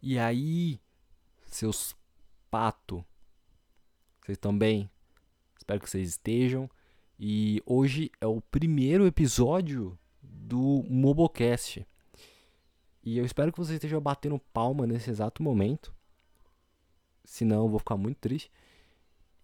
E 0.00 0.16
aí, 0.16 0.78
seus 1.46 1.96
pato, 2.48 3.04
vocês 4.20 4.36
estão 4.36 4.56
bem? 4.56 4.88
Espero 5.56 5.80
que 5.80 5.90
vocês 5.90 6.10
estejam. 6.10 6.70
E 7.18 7.60
hoje 7.66 8.08
é 8.20 8.26
o 8.26 8.40
primeiro 8.40 9.08
episódio 9.08 9.98
do 10.22 10.84
Mobocast. 10.88 11.84
E 13.02 13.18
eu 13.18 13.24
espero 13.24 13.50
que 13.52 13.58
você 13.58 13.74
esteja 13.74 13.98
batendo 13.98 14.38
palma 14.52 14.86
nesse 14.86 15.10
exato 15.10 15.42
momento. 15.42 15.92
Senão 17.24 17.64
eu 17.64 17.68
vou 17.68 17.80
ficar 17.80 17.96
muito 17.96 18.18
triste. 18.18 18.52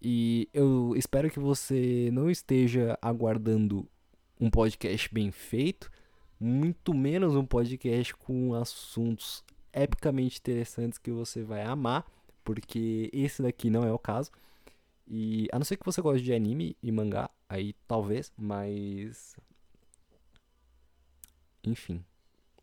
E 0.01 0.47
eu 0.53 0.93
espero 0.95 1.29
que 1.29 1.39
você 1.39 2.09
não 2.13 2.29
esteja 2.29 2.97
aguardando 3.01 3.85
um 4.39 4.49
podcast 4.49 5.13
bem 5.13 5.31
feito, 5.31 5.91
muito 6.39 6.93
menos 6.93 7.35
um 7.35 7.45
podcast 7.45 8.15
com 8.15 8.53
assuntos 8.53 9.43
epicamente 9.75 10.39
interessantes 10.39 10.97
que 10.97 11.11
você 11.11 11.43
vai 11.43 11.63
amar, 11.63 12.05
porque 12.43 13.09
esse 13.13 13.41
daqui 13.41 13.69
não 13.69 13.83
é 13.83 13.91
o 13.91 13.99
caso. 13.99 14.31
E 15.07 15.47
a 15.51 15.59
não 15.59 15.65
ser 15.65 15.77
que 15.77 15.85
você 15.85 16.01
goste 16.01 16.23
de 16.23 16.33
anime 16.33 16.75
e 16.81 16.91
mangá, 16.91 17.29
aí 17.47 17.73
talvez, 17.87 18.33
mas 18.37 19.35
enfim. 21.63 22.03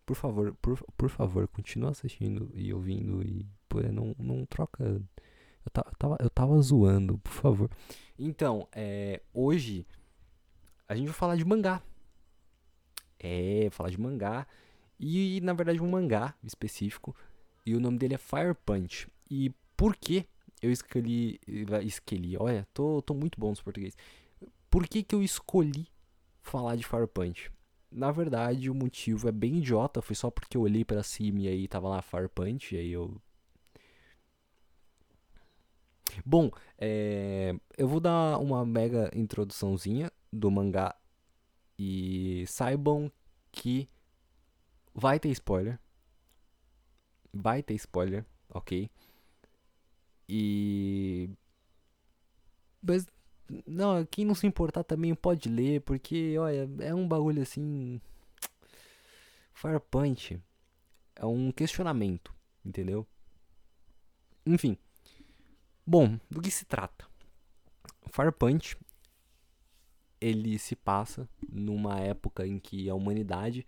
Por 0.05 0.17
favor, 0.17 0.55
por, 0.61 0.83
por 0.97 1.09
favor, 1.09 1.47
continua 1.49 1.91
assistindo 1.91 2.51
e 2.55 2.73
ouvindo 2.73 3.23
e 3.23 3.47
pô, 3.69 3.81
não, 3.81 4.15
não 4.19 4.45
troca. 4.47 4.83
Eu 4.85 5.71
tava, 5.73 5.89
eu 5.91 5.97
tava, 5.97 6.17
eu 6.21 6.31
tava 6.31 6.61
zoando, 6.61 7.19
por 7.19 7.33
favor. 7.33 7.71
Então, 8.19 8.67
é, 8.73 9.23
hoje 9.33 9.87
a 10.89 10.97
gente 10.97 11.07
vai 11.07 11.15
falar 11.15 11.37
de 11.37 11.45
mangá. 11.45 11.81
É, 13.19 13.69
falar 13.71 13.91
de 13.91 14.01
mangá. 14.01 14.47
E 15.03 15.41
na 15.41 15.53
verdade 15.53 15.83
um 15.83 15.91
mangá 15.91 16.35
específico. 16.45 17.15
E 17.67 17.75
o 17.75 17.81
nome 17.81 17.99
dele 17.99 18.15
é 18.15 18.19
Fire 18.19 18.55
Punch. 18.65 19.09
E 19.29 19.53
por 19.77 19.97
que 19.97 20.27
eu 20.63 20.71
escolhi. 20.71 21.41
Escolhi, 21.85 22.37
olha, 22.39 22.67
tô, 22.73 23.03
tô 23.03 23.13
muito 23.13 23.39
bom 23.39 23.51
nos 23.51 23.61
português. 23.61 23.97
Por 24.71 24.87
que, 24.87 25.03
que 25.03 25.15
eu 25.15 25.23
escolhi 25.23 25.89
falar 26.41 26.77
de 26.77 26.87
Fire 26.87 27.09
Punch? 27.09 27.51
Na 27.91 28.13
verdade, 28.13 28.71
o 28.71 28.75
motivo 28.75 29.29
é 29.29 29.33
bem 29.33 29.59
idiota. 29.59 30.01
Foi 30.01 30.15
só 30.15 30.31
porque 30.31 30.57
eu 30.57 30.63
olhei 30.63 30.85
para 30.85 31.03
cima 31.03 31.41
e 31.41 31.49
aí 31.49 31.69
tava 31.69 31.89
lá 31.89 32.01
Fire 32.01 32.29
Punch. 32.29 32.75
E 32.75 32.79
aí 32.79 32.93
eu. 32.93 33.21
Bom, 36.25 36.51
é, 36.79 37.55
eu 37.77 37.89
vou 37.89 37.99
dar 37.99 38.39
uma 38.39 38.65
mega 38.65 39.11
introduçãozinha 39.15 40.13
do 40.33 40.51
mangá. 40.51 40.95
E 41.77 42.45
saibam 42.47 43.11
que 43.51 43.89
vai 44.95 45.19
ter 45.19 45.31
spoiler. 45.31 45.79
Vai 47.33 47.63
ter 47.63 47.75
spoiler, 47.75 48.25
ok? 48.51 48.91
E. 50.29 51.31
Mas. 52.83 53.07
Não, 53.67 54.05
quem 54.07 54.25
não 54.25 54.35
se 54.35 54.47
importar 54.47 54.83
também 54.83 55.15
pode 55.15 55.49
ler, 55.49 55.83
porque, 55.83 56.39
olha, 56.39 56.69
é 56.81 56.95
um 56.95 57.07
bagulho 57.07 57.43
assim. 57.43 58.01
Fire 59.53 59.81
Punch 59.91 60.41
é 61.17 61.27
um 61.27 61.53
questionamento, 61.53 62.35
entendeu? 62.65 63.07
Enfim. 64.47 64.77
Bom, 65.87 66.19
do 66.31 66.41
que 66.41 66.51
se 66.51 66.65
trata? 66.65 67.07
Fire 68.11 68.33
Punch 68.33 68.77
ele 70.23 70.59
se 70.59 70.77
passa 70.77 71.29
numa 71.49 71.99
época 71.99 72.47
em 72.47 72.59
que 72.59 72.89
a 72.89 72.95
humanidade 72.95 73.67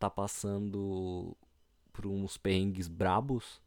tá 0.00 0.10
passando 0.10 1.36
por 1.92 2.06
uns 2.06 2.38
perrengues 2.38 2.88
brabos 2.88 3.60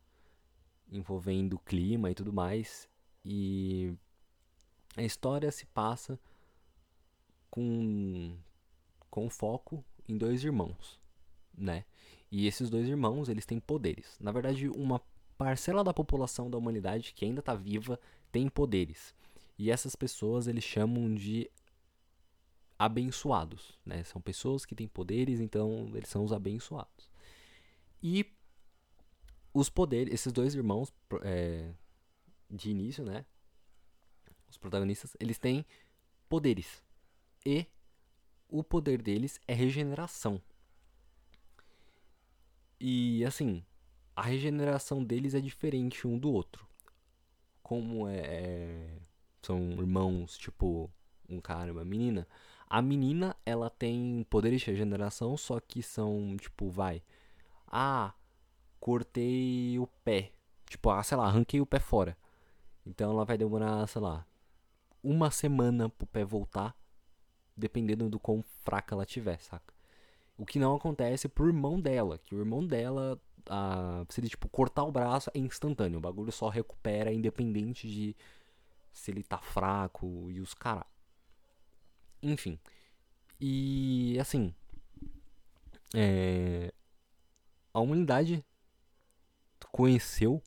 envolvendo 0.91 1.53
o 1.53 1.59
clima 1.59 2.09
e 2.09 2.15
tudo 2.15 2.33
mais. 2.33 2.89
E 3.23 3.93
a 4.97 5.03
história 5.03 5.51
se 5.51 5.65
passa 5.67 6.19
com, 7.49 8.35
com 9.09 9.29
foco 9.29 9.85
em 10.09 10.17
dois 10.17 10.43
irmãos, 10.43 10.99
né? 11.55 11.85
E 12.31 12.47
esses 12.47 12.67
dois 12.67 12.89
irmãos, 12.89 13.29
eles 13.29 13.45
têm 13.45 13.59
poderes. 13.59 14.17
Na 14.19 14.31
verdade, 14.31 14.67
uma 14.69 14.99
parcela 15.37 15.83
da 15.83 15.93
população 15.93 16.49
da 16.49 16.57
humanidade 16.57 17.13
que 17.13 17.25
ainda 17.25 17.41
está 17.41 17.53
viva 17.53 17.99
tem 18.31 18.49
poderes. 18.49 19.13
E 19.57 19.69
essas 19.69 19.95
pessoas 19.95 20.47
eles 20.47 20.63
chamam 20.63 21.13
de 21.13 21.49
abençoados, 22.85 23.79
né? 23.85 24.03
São 24.03 24.21
pessoas 24.21 24.65
que 24.65 24.75
têm 24.75 24.87
poderes, 24.87 25.39
então 25.39 25.89
eles 25.93 26.09
são 26.09 26.23
os 26.23 26.33
abençoados. 26.33 27.09
E 28.01 28.25
os 29.53 29.69
poderes, 29.69 30.13
esses 30.13 30.31
dois 30.31 30.55
irmãos 30.55 30.91
é, 31.21 31.71
de 32.49 32.69
início, 32.71 33.05
né? 33.05 33.25
Os 34.49 34.57
protagonistas, 34.57 35.15
eles 35.19 35.37
têm 35.37 35.65
poderes. 36.27 36.83
E 37.45 37.65
o 38.49 38.63
poder 38.63 39.01
deles 39.01 39.39
é 39.47 39.53
regeneração. 39.53 40.41
E 42.79 43.23
assim, 43.25 43.63
a 44.15 44.23
regeneração 44.23 45.03
deles 45.03 45.33
é 45.33 45.39
diferente 45.39 46.07
um 46.07 46.17
do 46.17 46.31
outro. 46.31 46.67
Como 47.61 48.07
é, 48.07 48.17
é 48.17 48.97
são 49.41 49.71
irmãos, 49.73 50.37
tipo, 50.37 50.89
um 51.29 51.39
cara 51.39 51.67
e 51.67 51.71
uma 51.71 51.83
menina, 51.83 52.27
a 52.73 52.81
menina, 52.81 53.35
ela 53.45 53.69
tem 53.69 54.25
poderes 54.31 54.61
de 54.61 54.71
regeneração, 54.71 55.37
só 55.37 55.59
que 55.59 55.83
são, 55.83 56.35
tipo, 56.37 56.71
vai. 56.71 57.03
Ah, 57.67 58.15
cortei 58.79 59.77
o 59.77 59.85
pé. 60.03 60.31
Tipo, 60.67 60.89
ah, 60.89 61.03
sei 61.03 61.15
lá, 61.15 61.27
arranquei 61.27 61.61
o 61.61 61.67
pé 61.67 61.77
fora. 61.77 62.17
Então 62.83 63.11
ela 63.11 63.25
vai 63.25 63.37
demorar, 63.37 63.85
sei 63.87 64.01
lá, 64.01 64.25
uma 65.03 65.29
semana 65.29 65.87
pro 65.87 66.07
pé 66.07 66.25
voltar, 66.25 66.75
dependendo 67.55 68.09
do 68.09 68.19
quão 68.19 68.41
fraca 68.63 68.95
ela 68.95 69.05
tiver, 69.05 69.39
saca? 69.39 69.71
O 70.35 70.43
que 70.43 70.57
não 70.57 70.75
acontece 70.75 71.29
pro 71.29 71.45
irmão 71.45 71.79
dela, 71.79 72.17
que 72.17 72.33
o 72.33 72.39
irmão 72.39 72.65
dela, 72.65 73.21
ah, 73.51 74.03
se 74.09 74.19
ele, 74.19 74.29
tipo, 74.29 74.49
cortar 74.49 74.83
o 74.83 74.91
braço 74.91 75.29
é 75.35 75.37
instantâneo. 75.37 75.99
O 75.99 76.01
bagulho 76.01 76.31
só 76.31 76.49
recupera 76.49 77.13
independente 77.13 77.87
de 77.87 78.15
se 78.91 79.11
ele 79.11 79.21
tá 79.21 79.37
fraco 79.37 80.31
e 80.31 80.39
os 80.39 80.55
caras. 80.55 80.92
Enfim. 82.23 82.57
E 83.39 84.17
assim. 84.19 84.53
É, 85.93 86.73
a 87.73 87.79
humanidade 87.79 88.43
conheceu 89.71 90.41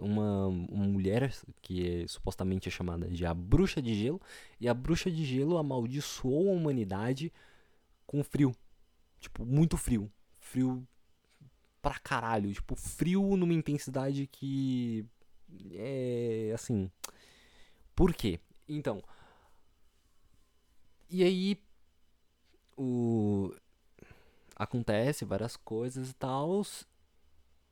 uma, 0.00 0.46
uma 0.46 0.86
mulher 0.86 1.32
que 1.60 2.02
é, 2.02 2.06
supostamente 2.06 2.68
é 2.68 2.72
chamada 2.72 3.08
de 3.08 3.24
a 3.26 3.34
Bruxa 3.34 3.80
de 3.82 3.94
Gelo. 3.94 4.20
E 4.60 4.68
a 4.68 4.74
Bruxa 4.74 5.10
de 5.10 5.24
Gelo 5.24 5.56
amaldiçoou 5.56 6.50
a 6.50 6.52
humanidade 6.52 7.32
com 8.06 8.22
frio. 8.22 8.54
Tipo, 9.20 9.44
muito 9.44 9.76
frio. 9.76 10.10
Frio 10.38 10.86
pra 11.80 11.98
caralho. 11.98 12.52
Tipo, 12.52 12.76
frio 12.76 13.36
numa 13.36 13.54
intensidade 13.54 14.26
que. 14.26 15.06
É. 15.72 16.52
Assim. 16.54 16.90
Por 17.94 18.12
quê? 18.14 18.40
Então, 18.68 19.02
e 21.14 21.22
aí 21.22 21.58
o 22.76 23.54
acontece 24.56 25.24
várias 25.24 25.56
coisas 25.56 26.10
e 26.10 26.14
tal. 26.14 26.62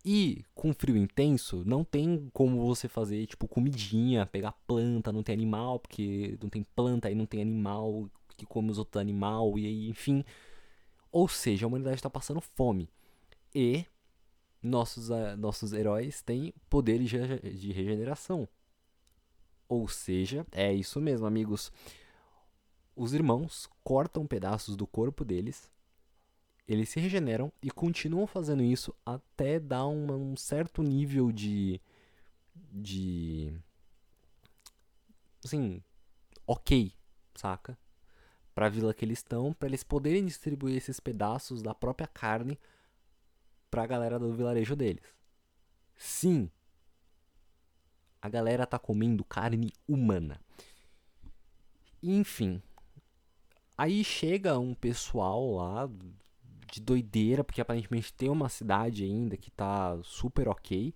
E 0.04 0.44
com 0.54 0.72
frio 0.72 0.96
intenso, 0.96 1.64
não 1.66 1.82
tem 1.84 2.28
como 2.32 2.64
você 2.64 2.88
fazer, 2.88 3.26
tipo, 3.26 3.48
comidinha, 3.48 4.26
pegar 4.26 4.52
planta, 4.66 5.12
não 5.12 5.24
tem 5.24 5.32
animal, 5.32 5.80
porque 5.80 6.38
não 6.40 6.48
tem 6.48 6.62
planta, 6.62 7.08
aí 7.08 7.14
não 7.16 7.26
tem 7.26 7.42
animal 7.42 8.08
que 8.36 8.46
come 8.46 8.70
os 8.70 8.78
outros 8.78 9.00
animais, 9.00 9.54
e 9.56 9.66
aí, 9.66 9.88
enfim. 9.88 10.24
Ou 11.10 11.26
seja, 11.28 11.66
a 11.66 11.68
humanidade 11.68 11.96
está 11.96 12.10
passando 12.10 12.40
fome. 12.40 12.88
E 13.54 13.84
nossos, 14.62 15.10
uh, 15.10 15.36
nossos 15.36 15.72
heróis 15.72 16.22
têm 16.22 16.54
poderes 16.70 17.10
de 17.10 17.72
regeneração. 17.72 18.48
Ou 19.68 19.88
seja, 19.88 20.46
é 20.52 20.72
isso 20.72 21.00
mesmo, 21.00 21.26
amigos. 21.26 21.72
Os 22.94 23.14
irmãos 23.14 23.68
cortam 23.82 24.26
pedaços 24.26 24.76
do 24.76 24.86
corpo 24.86 25.24
deles, 25.24 25.70
eles 26.68 26.88
se 26.88 27.00
regeneram 27.00 27.52
e 27.62 27.70
continuam 27.70 28.26
fazendo 28.26 28.62
isso 28.62 28.94
até 29.04 29.58
dar 29.58 29.86
um 29.86 30.36
certo 30.36 30.82
nível 30.82 31.32
de. 31.32 31.80
de. 32.54 33.52
assim. 35.44 35.82
ok, 36.46 36.92
saca? 37.34 37.78
Pra 38.54 38.68
vila 38.68 38.92
que 38.92 39.04
eles 39.04 39.18
estão, 39.18 39.52
para 39.52 39.68
eles 39.68 39.82
poderem 39.82 40.26
distribuir 40.26 40.76
esses 40.76 41.00
pedaços 41.00 41.62
da 41.62 41.74
própria 41.74 42.06
carne 42.06 42.58
pra 43.70 43.86
galera 43.86 44.18
do 44.18 44.32
vilarejo 44.34 44.76
deles. 44.76 45.04
Sim, 45.96 46.50
a 48.20 48.28
galera 48.28 48.66
tá 48.66 48.78
comendo 48.78 49.24
carne 49.24 49.72
humana. 49.88 50.40
Enfim, 52.00 52.62
Aí 53.82 54.04
chega 54.04 54.56
um 54.60 54.74
pessoal 54.74 55.56
lá 55.56 55.90
de 56.70 56.80
doideira, 56.80 57.42
porque 57.42 57.60
aparentemente 57.60 58.14
tem 58.14 58.28
uma 58.28 58.48
cidade 58.48 59.02
ainda 59.02 59.36
que 59.36 59.50
tá 59.50 59.98
super 60.04 60.46
ok. 60.46 60.94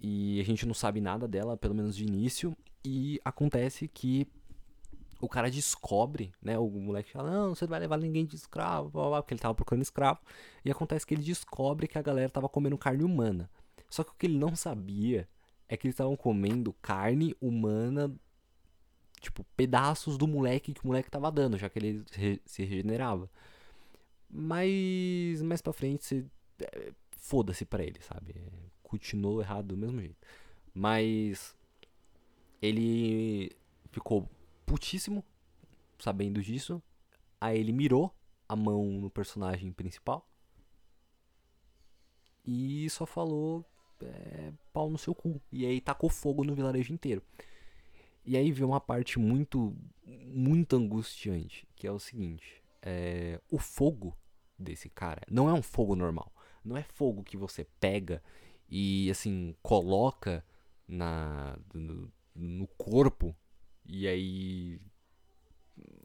E 0.00 0.40
a 0.40 0.42
gente 0.42 0.66
não 0.66 0.74
sabe 0.74 1.00
nada 1.00 1.28
dela, 1.28 1.56
pelo 1.56 1.72
menos 1.72 1.94
de 1.94 2.02
início. 2.02 2.56
E 2.84 3.20
acontece 3.24 3.86
que 3.86 4.26
o 5.20 5.28
cara 5.28 5.48
descobre, 5.48 6.32
né? 6.42 6.58
O 6.58 6.68
moleque 6.68 7.12
fala, 7.12 7.30
não, 7.30 7.54
você 7.54 7.64
não 7.64 7.70
vai 7.70 7.78
levar 7.78 7.98
ninguém 7.98 8.26
de 8.26 8.34
escravo, 8.34 8.90
blá, 8.90 9.08
blá, 9.08 9.22
porque 9.22 9.34
ele 9.34 9.40
tava 9.40 9.54
procurando 9.54 9.82
escravo. 9.82 10.18
E 10.64 10.70
acontece 10.72 11.06
que 11.06 11.14
ele 11.14 11.22
descobre 11.22 11.86
que 11.86 11.96
a 11.96 12.02
galera 12.02 12.28
tava 12.28 12.48
comendo 12.48 12.76
carne 12.76 13.04
humana. 13.04 13.48
Só 13.88 14.02
que 14.02 14.10
o 14.10 14.14
que 14.18 14.26
ele 14.26 14.36
não 14.36 14.56
sabia 14.56 15.28
é 15.68 15.76
que 15.76 15.86
eles 15.86 15.94
estavam 15.94 16.16
comendo 16.16 16.72
carne 16.82 17.36
humana, 17.40 18.12
tipo, 19.20 19.44
pedaços 19.56 20.16
do 20.18 20.26
moleque 20.26 20.74
que 20.74 20.84
o 20.84 20.86
moleque 20.86 21.10
tava 21.10 21.30
dando, 21.30 21.58
já 21.58 21.68
que 21.68 21.78
ele 21.78 22.04
se 22.44 22.64
regenerava. 22.64 23.30
Mas 24.28 25.42
mais 25.42 25.62
pra 25.62 25.72
frente, 25.72 26.04
você, 26.04 26.26
é, 26.60 26.92
foda-se 27.12 27.64
pra 27.64 27.82
ele, 27.82 28.00
sabe? 28.02 28.34
É, 28.36 28.48
continuou 28.82 29.40
errado 29.40 29.68
do 29.68 29.76
mesmo 29.76 30.00
jeito. 30.00 30.16
Mas 30.74 31.54
ele 32.60 33.50
ficou 33.90 34.28
putíssimo 34.64 35.24
sabendo 35.98 36.42
disso. 36.42 36.82
Aí 37.40 37.58
ele 37.58 37.72
mirou 37.72 38.14
a 38.48 38.56
mão 38.56 38.84
no 38.84 39.10
personagem 39.10 39.72
principal. 39.72 40.28
E 42.44 42.88
só 42.90 43.06
falou 43.06 43.64
é, 44.02 44.52
pau 44.72 44.90
no 44.90 44.98
seu 44.98 45.14
cu. 45.14 45.40
E 45.50 45.66
aí 45.66 45.80
tacou 45.80 46.10
fogo 46.10 46.44
no 46.44 46.54
vilarejo 46.54 46.92
inteiro. 46.92 47.22
E 48.26 48.36
aí 48.36 48.50
veio 48.50 48.68
uma 48.68 48.80
parte 48.80 49.18
muito, 49.20 49.74
muito 50.04 50.74
angustiante, 50.74 51.66
que 51.76 51.86
é 51.86 51.92
o 51.92 51.98
seguinte: 51.98 52.60
é, 52.82 53.40
o 53.50 53.58
fogo 53.58 54.16
desse 54.58 54.88
cara 54.88 55.22
não 55.30 55.48
é 55.48 55.52
um 55.52 55.62
fogo 55.62 55.94
normal. 55.94 56.32
Não 56.64 56.76
é 56.76 56.82
fogo 56.82 57.22
que 57.22 57.36
você 57.36 57.64
pega 57.78 58.20
e 58.68 59.08
assim 59.08 59.54
coloca 59.62 60.44
na 60.88 61.56
no, 61.72 62.12
no 62.34 62.66
corpo 62.66 63.34
e 63.84 64.08
aí. 64.08 64.80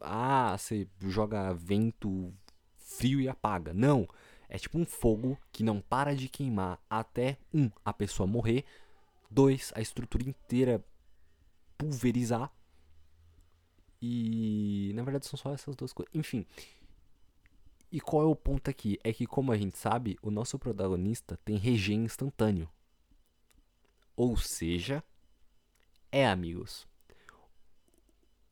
Ah, 0.00 0.56
você 0.56 0.86
joga 1.00 1.52
vento 1.54 2.32
frio 2.76 3.20
e 3.20 3.28
apaga. 3.28 3.74
Não. 3.74 4.06
É 4.48 4.58
tipo 4.58 4.78
um 4.78 4.84
fogo 4.84 5.38
que 5.50 5.64
não 5.64 5.80
para 5.80 6.14
de 6.14 6.28
queimar 6.28 6.78
até, 6.88 7.38
um, 7.54 7.70
a 7.82 7.92
pessoa 7.92 8.26
morrer, 8.26 8.66
dois, 9.30 9.72
a 9.74 9.80
estrutura 9.80 10.28
inteira 10.28 10.84
pulverizar. 11.76 12.52
E 14.00 14.92
na 14.94 15.02
verdade 15.02 15.26
são 15.26 15.38
só 15.38 15.52
essas 15.52 15.76
duas 15.76 15.92
coisas. 15.92 16.12
Enfim. 16.14 16.46
E 17.90 18.00
qual 18.00 18.22
é 18.22 18.26
o 18.26 18.34
ponto 18.34 18.70
aqui? 18.70 18.98
É 19.04 19.12
que, 19.12 19.26
como 19.26 19.52
a 19.52 19.56
gente 19.56 19.76
sabe, 19.76 20.18
o 20.22 20.30
nosso 20.30 20.58
protagonista 20.58 21.38
tem 21.44 21.56
regen 21.56 22.04
instantâneo. 22.04 22.68
Ou 24.16 24.36
seja, 24.36 25.04
é 26.10 26.26
amigos 26.26 26.86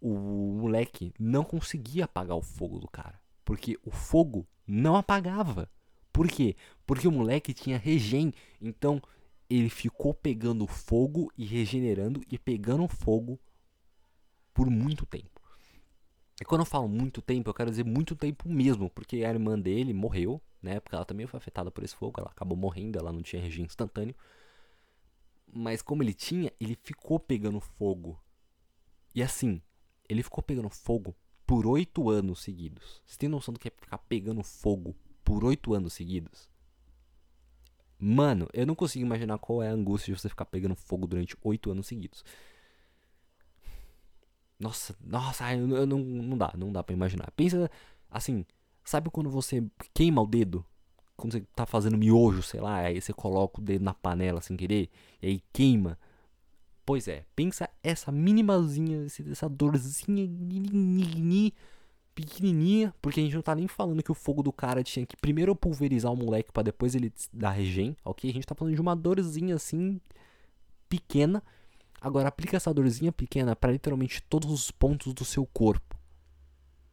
o 0.00 0.14
moleque 0.61 1.12
não 1.19 1.44
conseguia 1.44 2.06
apagar 2.06 2.37
o 2.37 2.43
fogo 2.43 2.78
do 2.78 2.88
cara. 2.88 3.20
Porque 3.44 3.78
o 3.84 3.90
fogo 3.90 4.46
não 4.67 4.96
apagava. 4.96 5.70
Por 6.12 6.26
quê? 6.28 6.56
Porque 6.87 7.06
o 7.06 7.12
moleque 7.12 7.52
tinha 7.52 7.76
regen. 7.76 8.32
Então 8.61 9.00
ele 9.50 9.69
ficou 9.69 10.14
pegando 10.14 10.64
fogo 10.67 11.32
e 11.37 11.44
regenerando 11.44 12.23
e 12.31 12.38
pegando 12.38 12.87
fogo 12.87 13.38
por 14.55 14.70
muito 14.70 15.05
tempo. 15.05 15.41
E 16.41 16.44
quando 16.44 16.61
eu 16.61 16.67
falo 16.67 16.88
muito 16.88 17.20
tempo, 17.20 17.50
eu 17.50 17.55
quero 17.55 17.70
dizer 17.70 17.85
muito 17.85 18.14
tempo 18.14 18.49
mesmo, 18.49 18.88
porque 18.88 19.25
a 19.25 19.31
irmã 19.31 19.58
dele 19.58 19.93
morreu, 19.93 20.41
né? 20.62 20.79
Porque 20.79 20.94
ela 20.94 21.05
também 21.05 21.26
foi 21.26 21.38
afetada 21.38 21.70
por 21.70 21.82
esse 21.82 21.94
fogo, 21.97 22.20
ela 22.20 22.31
acabou 22.31 22.56
morrendo, 22.56 22.99
ela 22.99 23.12
não 23.12 23.23
tinha 23.23 23.43
regen 23.43 23.67
instantâneo. 23.67 24.14
Mas 25.53 25.82
como 25.82 26.03
ele 26.03 26.14
tinha, 26.14 26.53
ele 26.61 26.79
ficou 26.81 27.19
pegando 27.19 27.61
fogo. 27.61 28.19
E 29.12 29.23
assim, 29.23 29.61
ele 30.08 30.23
ficou 30.23 30.43
pegando 30.43 30.70
fogo 30.70 31.14
por 31.44 31.67
oito 31.67 32.08
anos 32.08 32.41
seguidos. 32.41 33.03
Você 33.05 33.19
tem 33.19 33.29
noção 33.29 33.53
do 33.53 33.58
que 33.58 33.69
é 33.69 33.73
ficar 33.73 33.99
pegando 33.99 34.43
fogo 34.44 34.94
por 35.25 35.44
oito 35.44 35.75
anos 35.75 35.93
seguidos? 35.93 36.49
Mano, 38.00 38.49
eu 38.52 38.67
não 38.67 38.75
consigo 38.75 39.05
imaginar 39.05 39.38
qual 39.38 39.62
é 39.62 39.69
a 39.69 39.73
angústia 39.73 40.14
de 40.14 40.20
você 40.20 40.29
ficar 40.29 40.47
pegando 40.47 40.75
fogo 40.75 41.06
durante 41.06 41.37
oito 41.43 41.70
anos 41.70 41.87
seguidos. 41.87 42.25
Nossa, 44.58 44.97
nossa, 45.00 45.55
eu, 45.55 45.69
eu, 45.76 45.87
não, 45.87 45.99
não 45.99 46.38
dá, 46.38 46.52
não 46.56 46.73
dá 46.73 46.82
pra 46.82 46.94
imaginar. 46.94 47.31
Pensa 47.32 47.70
assim, 48.11 48.44
sabe 48.85 49.11
quando 49.11 49.31
você 49.31 49.62
queima 49.94 50.23
o 50.23 50.26
dedo? 50.26 50.64
Quando 51.17 51.32
você 51.32 51.41
tá 51.55 51.67
fazendo 51.67 51.99
miojo, 51.99 52.43
sei 52.43 52.61
lá, 52.61 52.76
aí 52.76 53.00
você 53.00 53.12
coloca 53.12 53.61
o 53.61 53.64
dedo 53.64 53.85
na 53.85 53.93
panela 53.93 54.41
sem 54.41 54.56
querer, 54.56 54.88
e 55.23 55.26
aí 55.26 55.43
queima. 55.53 55.99
Pois 56.87 57.06
é, 57.06 57.25
pensa 57.37 57.69
essa 57.82 58.11
minimalzinha, 58.11 59.06
essa 59.31 59.49
dorzinha 59.49 60.26
pequenininha, 62.20 62.94
porque 63.00 63.20
a 63.20 63.22
gente 63.22 63.34
não 63.34 63.43
tá 63.43 63.55
nem 63.55 63.67
falando 63.67 64.02
que 64.02 64.12
o 64.12 64.14
fogo 64.14 64.43
do 64.43 64.52
cara 64.52 64.82
tinha 64.82 65.06
que 65.06 65.17
primeiro 65.17 65.55
pulverizar 65.56 66.12
o 66.12 66.17
moleque 66.17 66.52
para 66.52 66.64
depois 66.64 66.94
ele 66.94 67.12
dar 67.32 67.50
regen, 67.50 67.96
ok? 68.05 68.31
A 68.31 68.32
gente 68.32 68.46
tá 68.46 68.55
falando 68.55 68.75
de 68.75 68.81
uma 68.81 68.94
dorzinha 68.94 69.55
assim 69.55 70.00
pequena. 70.88 71.43
Agora 72.00 72.28
aplica 72.28 72.56
essa 72.56 72.72
dorzinha 72.72 73.12
pequena 73.12 73.55
para 73.55 73.72
literalmente 73.72 74.22
todos 74.22 74.50
os 74.50 74.70
pontos 74.70 75.12
do 75.12 75.25
seu 75.25 75.46
corpo. 75.46 75.99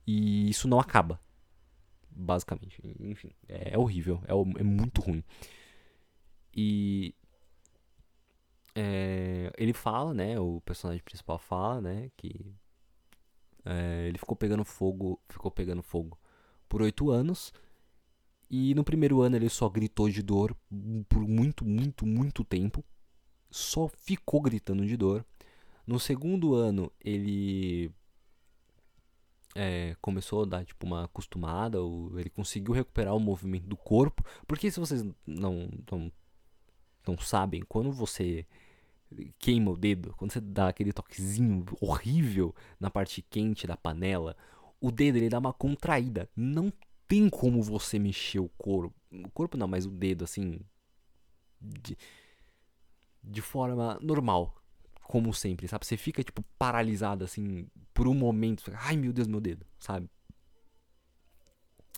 E 0.05 0.49
isso 0.49 0.67
não 0.67 0.79
acaba. 0.79 1.19
Basicamente. 2.09 2.81
Enfim, 2.99 3.31
é, 3.47 3.73
é 3.73 3.77
horrível. 3.77 4.21
É, 4.25 4.31
é 4.59 4.63
muito 4.63 5.01
ruim. 5.01 5.23
E 6.55 7.13
é, 8.75 9.51
ele 9.57 9.73
fala, 9.73 10.13
né? 10.13 10.39
O 10.39 10.61
personagem 10.61 11.03
principal 11.03 11.37
fala, 11.37 11.81
né? 11.81 12.11
Que 12.17 12.53
é, 13.69 14.07
ele 14.07 14.17
ficou 14.17 14.35
pegando 14.35 14.63
fogo, 14.63 15.19
ficou 15.27 15.51
pegando 15.51 15.83
fogo 15.83 16.17
por 16.69 16.81
oito 16.81 17.11
anos. 17.11 17.51
E 18.49 18.73
no 18.73 18.83
primeiro 18.83 19.21
ano 19.21 19.35
ele 19.35 19.49
só 19.49 19.67
gritou 19.67 20.09
de 20.09 20.23
dor 20.23 20.55
por 21.09 21.27
muito, 21.27 21.65
muito, 21.65 22.05
muito 22.05 22.45
tempo. 22.45 22.83
Só 23.51 23.89
ficou 23.89 24.41
gritando 24.41 24.85
de 24.85 24.95
dor. 24.95 25.25
No 25.85 25.99
segundo 25.99 26.55
ano 26.55 26.89
ele 27.01 27.91
é, 29.53 29.97
começou 30.01 30.43
a 30.43 30.45
dar 30.45 30.65
tipo 30.65 30.85
uma 30.85 31.03
acostumada, 31.03 31.81
ou 31.81 32.17
ele 32.17 32.29
conseguiu 32.29 32.73
recuperar 32.73 33.13
o 33.15 33.19
movimento 33.19 33.67
do 33.67 33.75
corpo. 33.75 34.23
Porque 34.47 34.71
se 34.71 34.79
vocês 34.79 35.03
não, 35.25 35.69
não, 35.91 36.11
não 37.05 37.17
sabem, 37.17 37.63
quando 37.67 37.91
você 37.91 38.45
queima 39.39 39.71
o 39.71 39.77
dedo, 39.77 40.13
quando 40.17 40.31
você 40.31 40.41
dá 40.41 40.67
aquele 40.67 40.91
toquezinho 40.91 41.65
horrível 41.79 42.53
na 42.79 42.89
parte 42.89 43.21
quente 43.21 43.65
da 43.65 43.77
panela, 43.77 44.35
o 44.79 44.91
dedo 44.91 45.17
ele 45.17 45.29
dá 45.29 45.39
uma 45.39 45.53
contraída. 45.53 46.29
Não 46.35 46.71
tem 47.07 47.29
como 47.29 47.61
você 47.61 47.97
mexer 47.97 48.39
o 48.39 48.49
corpo. 48.49 48.95
O 49.11 49.29
corpo 49.31 49.57
não, 49.57 49.67
mas 49.67 49.85
o 49.85 49.91
dedo 49.91 50.23
assim. 50.23 50.59
De, 51.59 51.97
de 53.23 53.41
forma 53.41 53.97
normal. 54.01 54.55
Como 55.03 55.33
sempre, 55.33 55.67
sabe? 55.69 55.85
Você 55.85 55.95
fica, 55.95 56.21
tipo, 56.21 56.43
paralisado 56.59 57.23
assim 57.23 57.67
por 57.93 58.07
um 58.07 58.13
momento. 58.13 58.71
Ai 58.75 58.97
meu 58.97 59.13
Deus, 59.13 59.27
meu 59.27 59.39
dedo, 59.39 59.65
sabe? 59.79 60.09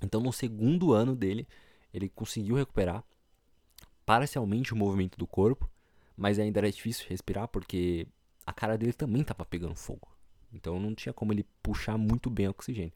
Então 0.04 0.22
no 0.22 0.32
segundo 0.32 0.94
ano 0.94 1.16
dele, 1.16 1.48
ele 1.92 2.08
conseguiu 2.08 2.56
recuperar 2.56 3.04
parcialmente 4.06 4.74
o 4.74 4.78
movimento 4.78 5.18
do 5.18 5.28
corpo 5.28 5.70
mas 6.19 6.38
ainda 6.38 6.59
era 6.59 6.69
difícil 6.69 7.05
respirar 7.07 7.47
porque 7.47 8.05
a 8.45 8.51
cara 8.51 8.77
dele 8.77 8.91
também 8.91 9.21
estava 9.21 9.45
pegando 9.45 9.73
fogo. 9.73 10.09
Então 10.51 10.77
não 10.77 10.93
tinha 10.93 11.13
como 11.13 11.31
ele 11.31 11.45
puxar 11.63 11.97
muito 11.97 12.29
bem 12.29 12.47
o 12.47 12.49
oxigênio. 12.49 12.91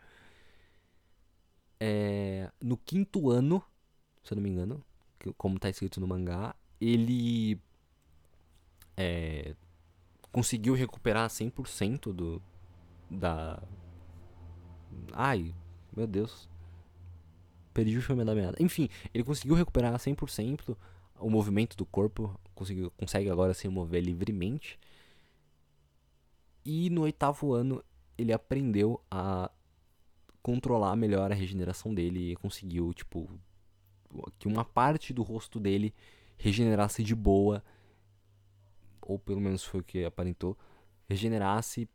É, 1.79 2.51
no 2.61 2.75
quinto 2.75 3.29
ano, 3.29 3.63
se 4.21 4.33
eu 4.33 4.35
não 4.35 4.43
me 4.43 4.49
engano, 4.49 4.83
como 5.37 5.55
está 5.55 5.69
escrito 5.69 6.01
no 6.01 6.07
mangá, 6.07 6.53
ele 6.81 7.57
é, 8.97 9.55
conseguiu 10.29 10.73
recuperar 10.73 11.29
100% 11.29 12.11
do 12.11 12.41
da 13.09 13.63
ai, 15.13 15.55
meu 15.95 16.07
Deus. 16.07 16.49
Perdi 17.73 17.97
o 17.97 18.01
filme 18.01 18.25
da 18.25 18.35
meada. 18.35 18.57
Enfim, 18.59 18.89
ele 19.13 19.23
conseguiu 19.23 19.55
recuperar 19.55 19.93
100% 19.97 20.75
o 21.19 21.29
movimento 21.29 21.75
do 21.75 21.85
corpo, 21.85 22.39
consegue, 22.53 22.89
consegue 22.91 23.29
agora 23.29 23.53
se 23.53 23.67
mover 23.67 24.03
livremente. 24.03 24.79
E 26.65 26.89
no 26.89 27.01
oitavo 27.01 27.53
ano 27.53 27.83
ele 28.17 28.31
aprendeu 28.31 29.01
a 29.09 29.51
controlar 30.41 30.95
melhor 30.95 31.31
a 31.31 31.35
regeneração 31.35 31.93
dele 31.93 32.31
e 32.31 32.35
conseguiu, 32.35 32.93
tipo, 32.93 33.29
que 34.37 34.47
uma 34.47 34.65
parte 34.65 35.13
do 35.13 35.23
rosto 35.23 35.59
dele 35.59 35.93
regenerasse 36.37 37.03
de 37.03 37.15
boa, 37.15 37.63
ou 39.01 39.17
pelo 39.17 39.39
menos 39.39 39.63
foi 39.63 39.79
o 39.79 39.83
que 39.83 40.03
aparentou, 40.03 40.57
regenerasse 41.07 41.89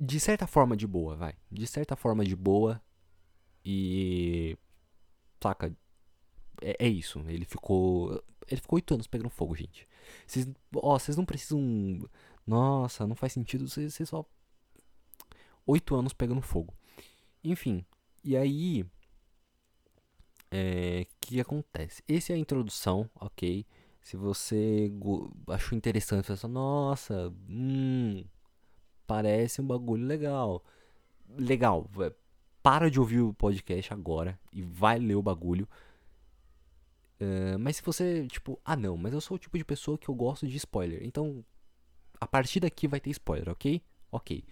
de 0.00 0.20
certa 0.20 0.46
forma 0.46 0.76
de 0.76 0.86
boa, 0.86 1.16
vai. 1.16 1.34
De 1.50 1.66
certa 1.66 1.96
forma 1.96 2.24
de 2.24 2.36
boa 2.36 2.80
e 3.64 4.56
saca? 5.42 5.74
É, 6.62 6.76
é 6.86 6.88
isso. 6.88 7.20
Ele 7.28 7.44
ficou. 7.44 8.22
Ele 8.50 8.60
ficou 8.60 8.76
oito 8.76 8.94
anos 8.94 9.06
pegando 9.06 9.30
fogo, 9.30 9.54
gente. 9.54 9.86
Vocês, 10.26 10.48
ó, 10.76 10.98
vocês 10.98 11.16
não 11.16 11.24
precisam. 11.24 11.60
Nossa, 12.46 13.06
não 13.06 13.14
faz 13.14 13.32
sentido. 13.32 13.68
Vocês, 13.68 13.96
só. 14.08 14.24
Oito 15.66 15.94
anos 15.94 16.12
pegando 16.12 16.40
fogo. 16.40 16.74
Enfim. 17.44 17.84
E 18.24 18.36
aí. 18.36 18.84
É. 20.50 21.06
Que 21.20 21.40
acontece? 21.40 22.02
Essa 22.08 22.32
é 22.32 22.36
a 22.36 22.38
introdução, 22.38 23.08
ok? 23.14 23.66
Se 24.00 24.16
você 24.16 24.90
achou 25.48 25.76
interessante, 25.76 26.26
você 26.26 26.36
fala, 26.36 26.54
nossa, 26.54 27.30
hum, 27.46 28.24
parece 29.06 29.60
um 29.60 29.66
bagulho 29.66 30.06
legal. 30.06 30.64
Legal, 31.36 31.86
para 32.62 32.90
de 32.90 32.98
ouvir 32.98 33.20
o 33.20 33.34
podcast 33.34 33.92
agora 33.92 34.38
e 34.50 34.62
vai 34.62 34.98
ler 34.98 35.16
o 35.16 35.22
bagulho. 35.22 35.68
Uh, 37.20 37.58
mas 37.58 37.76
se 37.76 37.82
você, 37.82 38.26
tipo, 38.28 38.60
ah 38.64 38.76
não, 38.76 38.96
mas 38.96 39.12
eu 39.12 39.20
sou 39.20 39.36
o 39.36 39.38
tipo 39.38 39.58
de 39.58 39.64
pessoa 39.64 39.98
que 39.98 40.08
eu 40.08 40.14
gosto 40.14 40.46
de 40.46 40.56
spoiler. 40.56 41.02
Então, 41.02 41.44
a 42.20 42.26
partir 42.26 42.60
daqui 42.60 42.86
vai 42.86 43.00
ter 43.00 43.10
spoiler, 43.10 43.48
ok? 43.48 43.82
Ok. 44.10 44.44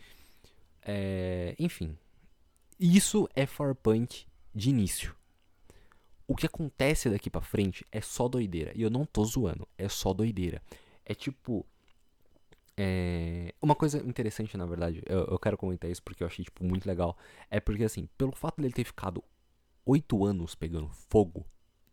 É, 0.82 1.54
enfim. 1.58 1.96
Isso 2.78 3.28
é 3.34 3.46
Farpoint 3.46 4.26
de 4.54 4.70
início. 4.70 5.14
O 6.28 6.34
que 6.34 6.46
acontece 6.46 7.08
daqui 7.08 7.30
pra 7.30 7.40
frente 7.40 7.84
é 7.92 8.00
só 8.00 8.28
doideira. 8.28 8.72
E 8.74 8.82
eu 8.82 8.90
não 8.90 9.04
tô 9.04 9.24
zoando, 9.24 9.66
é 9.78 9.88
só 9.88 10.12
doideira. 10.12 10.60
É 11.04 11.14
tipo. 11.14 11.64
É... 12.76 13.54
Uma 13.62 13.74
coisa 13.74 13.98
interessante, 13.98 14.56
na 14.56 14.66
verdade, 14.66 15.02
eu, 15.06 15.24
eu, 15.24 15.38
quero 15.38 15.56
comentar 15.56 15.90
isso 15.90 16.02
porque 16.02 16.22
eu 16.22 16.26
achei 16.26 16.44
tipo, 16.44 16.64
muito 16.64 16.86
legal. 16.86 17.16
É 17.50 17.60
porque, 17.60 17.84
assim, 17.84 18.08
pelo 18.18 18.32
fato 18.32 18.60
dele 18.60 18.74
ter 18.74 18.84
ficado 18.84 19.24
oito 19.84 20.24
anos 20.24 20.54
pegando 20.54 20.88
fogo 20.88 21.46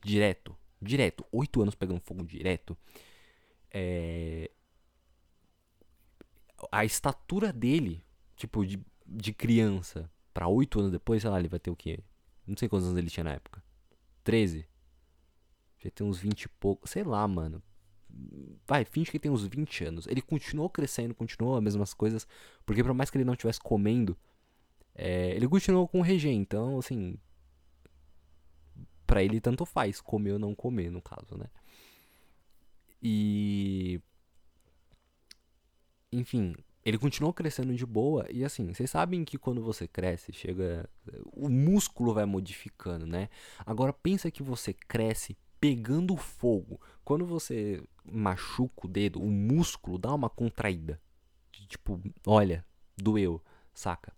direto, 0.03 0.57
direto, 0.83 1.25
oito 1.31 1.61
anos 1.61 1.75
pegando 1.75 1.99
fogo 2.01 2.23
direto, 2.23 2.77
é... 3.71 4.51
a 6.71 6.85
estatura 6.85 7.51
dele, 7.51 8.03
tipo, 8.35 8.65
de, 8.65 8.79
de 9.05 9.33
criança 9.33 10.09
para 10.33 10.47
oito 10.47 10.79
anos 10.79 10.91
depois, 10.91 11.21
sei 11.21 11.31
lá, 11.31 11.39
ele 11.39 11.47
vai 11.47 11.59
ter 11.59 11.71
o 11.71 11.75
quê? 11.75 11.99
Não 12.45 12.57
sei 12.57 12.67
quantos 12.67 12.87
anos 12.87 12.97
ele 12.97 13.09
tinha 13.09 13.23
na 13.23 13.33
época. 13.33 13.63
13. 14.23 14.67
Já 15.79 15.89
tem 15.91 16.05
uns 16.05 16.17
20 16.19 16.43
e 16.43 16.49
pouco. 16.49 16.87
Sei 16.87 17.03
lá, 17.03 17.27
mano. 17.27 17.61
Vai, 18.67 18.85
finge 18.85 19.11
que 19.11 19.19
tem 19.19 19.31
uns 19.31 19.45
20 19.45 19.85
anos. 19.85 20.07
Ele 20.07 20.21
continuou 20.21 20.69
crescendo, 20.69 21.13
continuou 21.13 21.55
as 21.57 21.63
mesmas 21.63 21.93
coisas. 21.93 22.27
Porque 22.65 22.83
por 22.83 22.93
mais 22.93 23.09
que 23.09 23.17
ele 23.17 23.25
não 23.25 23.33
estivesse 23.33 23.59
comendo, 23.59 24.17
é, 24.95 25.31
ele 25.35 25.47
continuou 25.47 25.87
com 25.87 25.99
o 25.99 26.03
regém. 26.03 26.39
Então, 26.39 26.79
assim. 26.79 27.17
Pra 29.13 29.21
ele 29.21 29.39
tanto 29.39 29.63
faz, 29.63 30.01
comer 30.01 30.31
ou 30.31 30.39
não 30.39 30.55
comer, 30.55 30.89
no 30.89 30.99
caso, 30.99 31.37
né? 31.37 31.45
E. 32.99 34.01
Enfim, 36.11 36.55
ele 36.83 36.97
continuou 36.97 37.31
crescendo 37.31 37.75
de 37.75 37.85
boa 37.85 38.25
e 38.31 38.43
assim, 38.43 38.73
vocês 38.73 38.89
sabem 38.89 39.23
que 39.23 39.37
quando 39.37 39.61
você 39.61 39.87
cresce, 39.87 40.33
chega 40.33 40.89
o 41.31 41.47
músculo 41.47 42.11
vai 42.11 42.25
modificando, 42.25 43.05
né? 43.05 43.29
Agora 43.59 43.93
pensa 43.93 44.31
que 44.31 44.41
você 44.41 44.73
cresce 44.73 45.37
pegando 45.59 46.17
fogo. 46.17 46.81
Quando 47.05 47.23
você 47.23 47.83
machuca 48.03 48.87
o 48.87 48.89
dedo, 48.89 49.21
o 49.21 49.29
músculo 49.29 49.99
dá 49.99 50.11
uma 50.11 50.27
contraída. 50.27 50.99
Tipo, 51.51 52.01
olha, 52.25 52.65
doeu, 52.97 53.39
saca? 53.75 54.11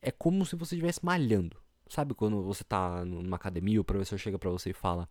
É 0.00 0.12
como 0.12 0.46
se 0.46 0.54
você 0.54 0.76
estivesse 0.76 1.04
malhando. 1.04 1.61
Sabe 1.92 2.14
quando 2.14 2.42
você 2.42 2.64
tá 2.64 3.04
numa 3.04 3.36
academia, 3.36 3.78
o 3.78 3.84
professor 3.84 4.16
chega 4.16 4.38
para 4.38 4.48
você 4.48 4.70
e 4.70 4.72
fala: 4.72 5.06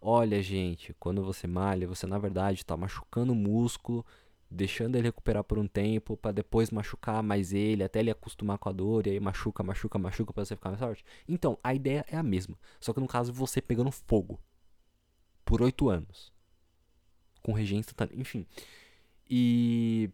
"Olha, 0.00 0.42
gente, 0.42 0.92
quando 0.94 1.22
você 1.22 1.46
malha, 1.46 1.86
você 1.86 2.08
na 2.08 2.18
verdade 2.18 2.66
tá 2.66 2.76
machucando 2.76 3.32
o 3.32 3.36
músculo 3.36 4.04
deixando 4.50 4.96
ele 4.96 5.04
recuperar 5.04 5.44
por 5.44 5.58
um 5.60 5.68
tempo 5.68 6.16
para 6.16 6.32
depois 6.32 6.72
machucar 6.72 7.22
mais 7.22 7.52
ele, 7.52 7.84
até 7.84 8.00
ele 8.00 8.10
acostumar 8.10 8.58
com 8.58 8.68
a 8.68 8.72
dor, 8.72 9.06
e 9.06 9.10
aí 9.10 9.20
machuca, 9.20 9.62
machuca, 9.62 9.96
machuca 9.96 10.32
para 10.32 10.44
você 10.44 10.56
ficar 10.56 10.70
mais 10.70 10.80
forte. 10.80 11.04
Então, 11.28 11.56
a 11.62 11.72
ideia 11.72 12.04
é 12.08 12.16
a 12.16 12.22
mesma, 12.22 12.58
só 12.80 12.92
que 12.92 12.98
no 12.98 13.06
caso 13.06 13.32
você 13.32 13.62
pegando 13.62 13.92
fogo 13.92 14.40
por 15.44 15.62
oito 15.62 15.88
anos. 15.88 16.32
Com 17.44 17.52
regência 17.52 17.90
instantânea, 17.92 18.20
enfim. 18.20 18.44
E 19.30 20.10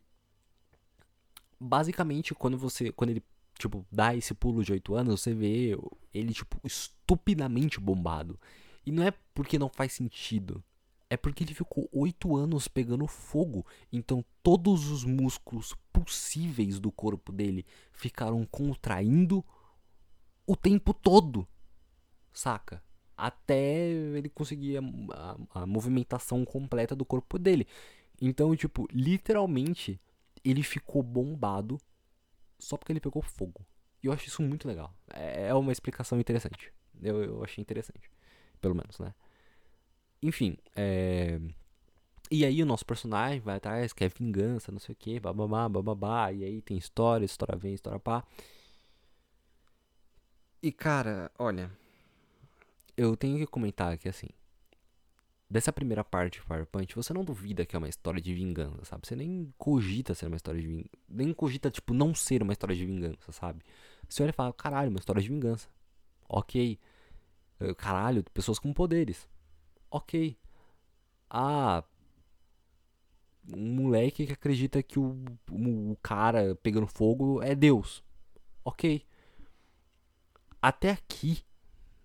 basicamente 1.58 2.34
quando 2.34 2.58
você, 2.58 2.92
quando 2.92 3.08
ele 3.08 3.22
tipo 3.60 3.86
dá 3.92 4.14
esse 4.14 4.34
pulo 4.34 4.64
de 4.64 4.72
oito 4.72 4.94
anos, 4.94 5.20
você 5.20 5.32
vê 5.34 5.78
ele 6.12 6.32
tipo 6.32 6.58
estupidamente 6.64 7.78
bombado. 7.78 8.38
E 8.84 8.90
não 8.90 9.02
é 9.02 9.12
porque 9.34 9.58
não 9.58 9.68
faz 9.68 9.92
sentido 9.92 10.62
é 11.10 11.16
porque 11.16 11.42
ele 11.42 11.52
ficou 11.52 11.88
oito 11.92 12.36
anos 12.36 12.68
pegando 12.68 13.06
fogo. 13.08 13.66
Então 13.92 14.24
todos 14.44 14.88
os 14.88 15.04
músculos 15.04 15.74
possíveis 15.92 16.78
do 16.78 16.92
corpo 16.92 17.32
dele 17.32 17.66
ficaram 17.92 18.46
contraindo 18.46 19.44
o 20.46 20.54
tempo 20.54 20.94
todo. 20.94 21.46
Saca? 22.32 22.80
Até 23.16 23.88
ele 23.90 24.28
conseguir 24.28 24.78
a, 24.78 24.82
a, 25.52 25.62
a 25.62 25.66
movimentação 25.66 26.44
completa 26.44 26.94
do 26.94 27.04
corpo 27.04 27.38
dele. 27.38 27.66
Então, 28.22 28.54
tipo, 28.54 28.86
literalmente, 28.92 30.00
ele 30.44 30.62
ficou 30.62 31.02
bombado 31.02 31.78
só 32.60 32.76
porque 32.76 32.92
ele 32.92 33.00
pegou 33.00 33.22
fogo. 33.22 33.66
E 34.02 34.06
eu 34.06 34.12
acho 34.12 34.26
isso 34.28 34.42
muito 34.42 34.66
legal. 34.68 34.94
É, 35.12 35.48
é 35.48 35.54
uma 35.54 35.72
explicação 35.72 36.18
interessante. 36.20 36.72
Eu, 37.02 37.22
eu 37.22 37.44
achei 37.44 37.60
interessante. 37.60 38.10
Pelo 38.60 38.74
menos, 38.74 38.98
né? 38.98 39.14
Enfim, 40.22 40.56
é... 40.76 41.40
E 42.30 42.44
aí 42.44 42.62
o 42.62 42.66
nosso 42.66 42.86
personagem 42.86 43.40
vai 43.40 43.56
atrás, 43.56 43.92
quer 43.92 44.08
vingança, 44.08 44.70
não 44.70 44.78
sei 44.78 44.92
o 44.92 44.96
que, 44.96 45.18
bababá, 45.18 45.68
bababá, 45.68 46.32
e 46.32 46.44
aí 46.44 46.62
tem 46.62 46.76
história, 46.76 47.24
história 47.24 47.56
vem, 47.56 47.74
história 47.74 47.98
pá. 47.98 48.24
E 50.62 50.70
cara, 50.70 51.30
olha, 51.38 51.70
eu 52.96 53.16
tenho 53.16 53.38
que 53.38 53.46
comentar 53.46 53.92
aqui 53.92 54.08
assim. 54.08 54.28
Dessa 55.50 55.72
primeira 55.72 56.04
parte 56.04 56.34
de 56.34 56.40
Fire 56.42 56.64
Punch, 56.64 56.94
você 56.94 57.12
não 57.12 57.24
duvida 57.24 57.66
que 57.66 57.74
é 57.74 57.78
uma 57.78 57.88
história 57.88 58.20
de 58.20 58.32
vingança, 58.32 58.84
sabe? 58.84 59.06
Você 59.06 59.16
nem 59.16 59.52
cogita 59.58 60.14
ser 60.14 60.26
uma 60.26 60.36
história 60.36 60.60
de 60.60 60.66
vingança. 60.68 60.88
Nem 61.08 61.32
cogita, 61.32 61.70
tipo, 61.70 61.92
não 61.92 62.14
ser 62.14 62.42
uma 62.42 62.52
história 62.52 62.76
de 62.76 62.86
vingança, 62.86 63.32
sabe? 63.32 63.64
Você 64.08 64.22
olha 64.22 64.30
e 64.30 64.32
fala, 64.32 64.52
caralho, 64.52 64.90
uma 64.90 65.00
história 65.00 65.20
de 65.20 65.28
vingança. 65.28 65.68
Ok. 66.28 66.78
Caralho, 67.76 68.22
pessoas 68.32 68.58
com 68.60 68.72
poderes 68.72 69.28
ok. 69.90 70.36
Ah, 71.28 71.84
um 73.52 73.74
moleque 73.74 74.26
que 74.26 74.32
acredita 74.32 74.82
que 74.82 74.98
o, 74.98 75.16
o, 75.50 75.96
cara 76.02 76.54
pegando 76.56 76.86
fogo 76.86 77.42
é 77.42 77.54
Deus. 77.54 78.02
Ok. 78.64 79.04
Até 80.62 80.90
aqui, 80.90 81.42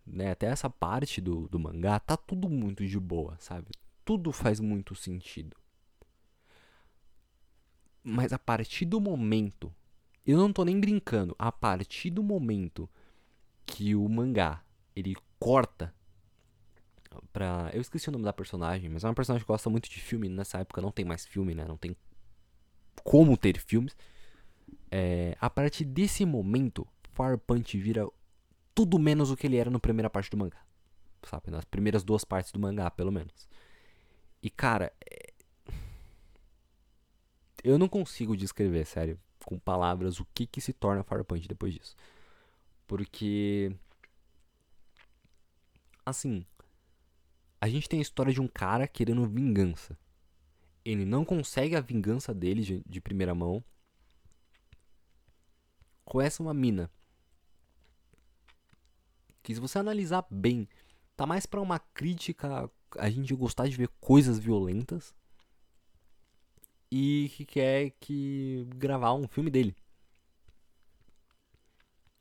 né, 0.05 0.31
até 0.31 0.47
essa 0.47 0.69
parte 0.69 1.19
do, 1.19 1.47
do 1.49 1.59
mangá, 1.59 1.99
tá 1.99 2.15
tudo 2.15 2.49
muito 2.49 2.85
de 2.85 2.99
boa, 2.99 3.35
sabe? 3.39 3.71
Tudo 4.03 4.31
faz 4.31 4.59
muito 4.59 4.95
sentido. 4.95 5.57
Mas 8.03 8.31
a 8.31 8.37
partir 8.37 8.85
do 8.85 9.01
momento, 9.01 9.73
eu 10.25 10.37
não 10.37 10.53
tô 10.53 10.63
nem 10.63 10.79
brincando, 10.79 11.35
a 11.39 11.51
partir 11.51 12.11
do 12.11 12.21
momento 12.21 12.89
que 13.65 13.95
o 13.95 14.07
mangá 14.07 14.63
ele 14.95 15.15
corta 15.39 15.93
pra. 17.33 17.69
Eu 17.73 17.81
esqueci 17.81 18.09
o 18.09 18.11
nome 18.11 18.23
da 18.23 18.33
personagem, 18.33 18.89
mas 18.89 19.03
é 19.03 19.07
uma 19.07 19.13
personagem 19.15 19.43
que 19.43 19.51
gosta 19.51 19.69
muito 19.69 19.89
de 19.89 19.99
filme. 19.99 20.29
Nessa 20.29 20.59
época 20.59 20.81
não 20.81 20.91
tem 20.91 21.05
mais 21.05 21.25
filme, 21.25 21.55
né? 21.55 21.65
Não 21.65 21.77
tem 21.77 21.95
como 23.03 23.35
ter 23.37 23.59
filmes. 23.59 23.95
É, 24.91 25.35
a 25.39 25.49
partir 25.49 25.85
desse 25.85 26.25
momento, 26.25 26.87
Fire 27.13 27.37
Punch 27.37 27.77
vira 27.77 28.07
tudo 28.75 28.99
menos 28.99 29.31
o 29.31 29.37
que 29.37 29.47
ele 29.47 29.55
era 29.57 29.71
na 29.71 29.79
primeira 29.79 30.09
parte 30.09 30.29
do 30.29 30.37
mangá. 30.37 30.63
Sabe? 31.23 31.49
Nas 31.49 31.65
primeiras 31.65 32.03
duas 32.03 32.25
partes 32.25 32.51
do 32.51 32.59
mangá, 32.59 32.91
pelo 32.91 33.11
menos. 33.11 33.47
E 34.43 34.49
cara. 34.49 34.93
É... 35.09 35.33
Eu 37.63 37.79
não 37.79 37.87
consigo 37.87 38.37
descrever, 38.37 38.85
sério, 38.85 39.19
com 39.43 39.57
palavras, 39.57 40.19
o 40.19 40.27
que 40.35 40.45
que 40.45 40.61
se 40.61 40.71
torna 40.71 41.03
Fire 41.03 41.47
depois 41.47 41.73
disso. 41.73 41.95
Porque. 42.85 43.75
Assim, 46.05 46.45
a 47.59 47.67
gente 47.67 47.89
tem 47.89 47.97
a 47.97 48.01
história 48.01 48.31
de 48.31 48.39
um 48.39 48.47
cara 48.47 48.87
querendo 48.87 49.25
vingança. 49.25 49.97
Ele 50.83 51.03
não 51.03 51.25
consegue 51.25 51.75
a 51.75 51.81
vingança 51.81 52.31
dele 52.31 52.61
de, 52.61 52.83
de 52.85 53.01
primeira 53.01 53.33
mão. 53.33 53.63
Conhece 56.03 56.41
uma 56.41 56.53
mina. 56.53 56.91
Que 59.45 59.53
se 59.53 59.61
você 59.61 59.77
analisar 59.77 60.25
bem, 60.27 60.67
tá 61.15 61.27
mais 61.27 61.45
para 61.45 61.61
uma 61.61 61.77
crítica 61.77 62.67
a 62.97 63.09
gente 63.11 63.35
gostar 63.35 63.67
de 63.67 63.77
ver 63.77 63.89
coisas 63.99 64.39
violentas 64.39 65.13
e 66.91 67.31
que 67.35 67.45
quer 67.45 67.91
que 67.99 68.65
gravar 68.75 69.13
um 69.13 69.27
filme 69.27 69.51
dele. 69.51 69.75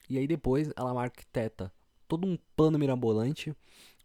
E 0.07 0.19
aí 0.19 0.26
depois 0.26 0.71
ela 0.76 1.02
arquiteta 1.02 1.73
todo 2.07 2.26
um 2.26 2.37
plano 2.54 2.78
mirabolante 2.78 3.57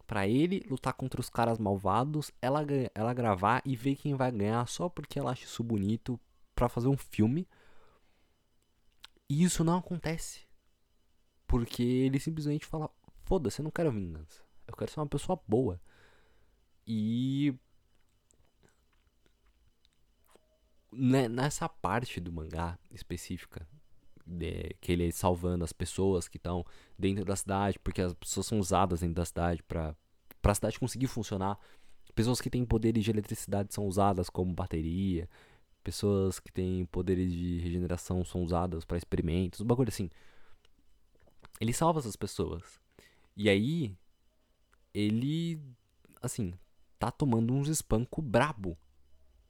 para 0.06 0.26
ele 0.26 0.64
lutar 0.66 0.94
contra 0.94 1.20
os 1.20 1.28
caras 1.28 1.58
malvados, 1.58 2.32
ela, 2.40 2.64
ela 2.94 3.12
gravar 3.12 3.60
e 3.66 3.76
ver 3.76 3.96
quem 3.96 4.14
vai 4.14 4.32
ganhar 4.32 4.66
só 4.66 4.88
porque 4.88 5.18
ela 5.18 5.32
acha 5.32 5.44
isso 5.44 5.62
bonito 5.62 6.18
para 6.54 6.70
fazer 6.70 6.88
um 6.88 6.96
filme. 6.96 7.46
E 9.28 9.44
isso 9.44 9.62
não 9.62 9.76
acontece. 9.76 10.48
Porque 11.50 11.82
ele 11.82 12.20
simplesmente 12.20 12.64
fala: 12.64 12.88
foda-se, 13.30 13.60
eu 13.60 13.64
não 13.64 13.70
quero 13.70 13.92
vingança. 13.92 14.42
Eu 14.66 14.74
quero 14.74 14.90
ser 14.90 14.98
uma 14.98 15.06
pessoa 15.06 15.40
boa. 15.46 15.80
E. 16.84 17.54
Nessa 20.92 21.68
parte 21.68 22.18
do 22.18 22.32
mangá 22.32 22.76
específica, 22.90 23.64
de, 24.26 24.74
que 24.80 24.90
ele 24.90 25.06
é 25.06 25.10
salvando 25.12 25.62
as 25.62 25.72
pessoas 25.72 26.26
que 26.26 26.38
estão 26.38 26.66
dentro 26.98 27.24
da 27.24 27.36
cidade, 27.36 27.78
porque 27.78 28.02
as 28.02 28.12
pessoas 28.14 28.46
são 28.46 28.58
usadas 28.58 28.98
dentro 28.98 29.14
da 29.14 29.24
cidade 29.24 29.62
para 29.62 29.94
a 30.42 30.54
cidade 30.54 30.80
conseguir 30.80 31.06
funcionar. 31.06 31.56
Pessoas 32.12 32.40
que 32.40 32.50
têm 32.50 32.64
poderes 32.64 33.04
de 33.04 33.10
eletricidade 33.12 33.72
são 33.72 33.86
usadas 33.86 34.28
como 34.28 34.52
bateria. 34.52 35.30
Pessoas 35.84 36.40
que 36.40 36.50
têm 36.50 36.84
poderes 36.86 37.32
de 37.32 37.60
regeneração 37.60 38.24
são 38.24 38.42
usadas 38.42 38.84
para 38.84 38.98
experimentos. 38.98 39.60
Um 39.60 39.66
bagulho 39.66 39.90
assim. 39.90 40.10
Ele 41.60 41.72
salva 41.72 42.00
essas 42.00 42.16
pessoas. 42.16 42.80
E 43.42 43.48
aí, 43.48 43.96
ele, 44.92 45.58
assim, 46.20 46.52
tá 46.98 47.10
tomando 47.10 47.54
uns 47.54 47.68
espanco 47.68 48.20
brabo. 48.20 48.76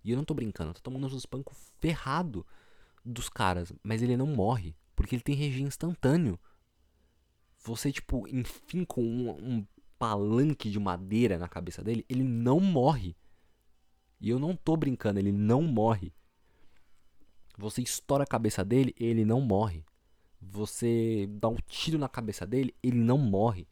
E 0.04 0.12
eu 0.12 0.16
não 0.16 0.24
tô 0.24 0.32
brincando, 0.32 0.72
tá 0.72 0.80
tomando 0.80 1.08
uns 1.08 1.12
espanco 1.12 1.52
ferrado 1.80 2.46
dos 3.04 3.28
caras. 3.28 3.72
Mas 3.82 4.00
ele 4.00 4.16
não 4.16 4.28
morre, 4.28 4.76
porque 4.94 5.16
ele 5.16 5.22
tem 5.24 5.34
regi 5.34 5.64
instantâneo. 5.64 6.38
Você, 7.64 7.90
tipo, 7.90 8.28
enfim, 8.28 8.84
com 8.84 9.02
um, 9.02 9.30
um 9.30 9.66
palanque 9.98 10.70
de 10.70 10.78
madeira 10.78 11.36
na 11.36 11.48
cabeça 11.48 11.82
dele, 11.82 12.06
ele 12.08 12.22
não 12.22 12.60
morre. 12.60 13.16
E 14.20 14.30
eu 14.30 14.38
não 14.38 14.54
tô 14.54 14.76
brincando, 14.76 15.18
ele 15.18 15.32
não 15.32 15.62
morre. 15.62 16.14
Você 17.58 17.82
estoura 17.82 18.22
a 18.22 18.28
cabeça 18.28 18.64
dele, 18.64 18.94
ele 18.96 19.24
não 19.24 19.40
morre. 19.40 19.84
Você 20.40 21.26
dá 21.40 21.48
um 21.48 21.58
tiro 21.66 21.98
na 21.98 22.08
cabeça 22.08 22.46
dele, 22.46 22.72
ele 22.84 22.96
não 22.96 23.18
morre. 23.18 23.66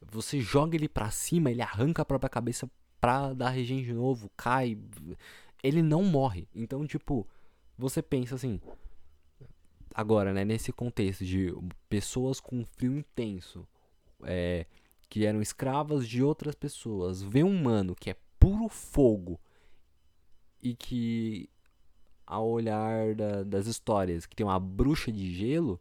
Você 0.00 0.40
joga 0.40 0.76
ele 0.76 0.88
pra 0.88 1.10
cima, 1.10 1.50
ele 1.50 1.62
arranca 1.62 2.02
a 2.02 2.04
própria 2.04 2.30
cabeça 2.30 2.70
pra 3.00 3.32
dar 3.32 3.50
regen 3.50 3.82
de 3.82 3.92
novo, 3.92 4.30
cai. 4.36 4.78
Ele 5.62 5.82
não 5.82 6.02
morre. 6.04 6.48
Então, 6.54 6.86
tipo, 6.86 7.26
você 7.76 8.02
pensa 8.02 8.34
assim. 8.34 8.60
Agora, 9.94 10.32
né, 10.32 10.44
nesse 10.44 10.72
contexto 10.72 11.24
de 11.24 11.52
pessoas 11.88 12.38
com 12.38 12.64
frio 12.64 12.96
intenso, 12.96 13.66
é, 14.22 14.66
que 15.08 15.24
eram 15.24 15.40
escravas 15.42 16.06
de 16.06 16.22
outras 16.22 16.54
pessoas, 16.54 17.22
vê 17.22 17.42
um 17.42 17.50
humano 17.50 17.96
que 17.96 18.10
é 18.10 18.16
puro 18.38 18.68
fogo 18.68 19.40
e 20.62 20.74
que 20.74 21.48
ao 22.26 22.46
olhar 22.46 23.14
da, 23.14 23.42
das 23.42 23.66
histórias 23.66 24.26
que 24.26 24.36
tem 24.36 24.44
uma 24.44 24.60
bruxa 24.60 25.10
de 25.10 25.34
gelo, 25.34 25.80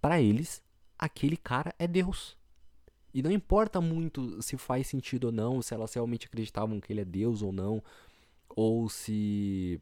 para 0.00 0.20
eles 0.20 0.62
aquele 0.98 1.36
cara 1.36 1.74
é 1.78 1.86
Deus. 1.86 2.35
E 3.16 3.22
não 3.22 3.30
importa 3.30 3.80
muito 3.80 4.42
se 4.42 4.58
faz 4.58 4.88
sentido 4.88 5.28
ou 5.28 5.32
não, 5.32 5.62
se 5.62 5.72
elas 5.72 5.94
realmente 5.94 6.26
acreditavam 6.26 6.78
que 6.78 6.92
ele 6.92 7.00
é 7.00 7.04
Deus 7.06 7.40
ou 7.40 7.50
não, 7.50 7.82
ou 8.46 8.90
se 8.90 9.80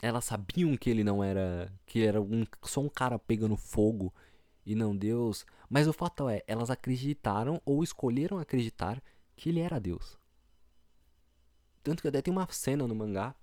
elas 0.00 0.26
sabiam 0.26 0.76
que 0.76 0.88
ele 0.88 1.02
não 1.02 1.24
era, 1.24 1.72
que 1.84 2.04
era 2.04 2.22
um, 2.22 2.46
só 2.62 2.82
um 2.82 2.88
cara 2.88 3.18
pegando 3.18 3.56
fogo 3.56 4.14
e 4.64 4.76
não 4.76 4.96
Deus, 4.96 5.44
mas 5.68 5.88
o 5.88 5.92
fato 5.92 6.28
é, 6.28 6.44
elas 6.46 6.70
acreditaram 6.70 7.60
ou 7.64 7.82
escolheram 7.82 8.38
acreditar 8.38 9.02
que 9.34 9.48
ele 9.48 9.58
era 9.58 9.80
Deus. 9.80 10.16
Tanto 11.82 12.00
que 12.00 12.06
até 12.06 12.22
tem 12.22 12.32
uma 12.32 12.46
cena 12.52 12.86
no 12.86 12.94
mangá 12.94 13.34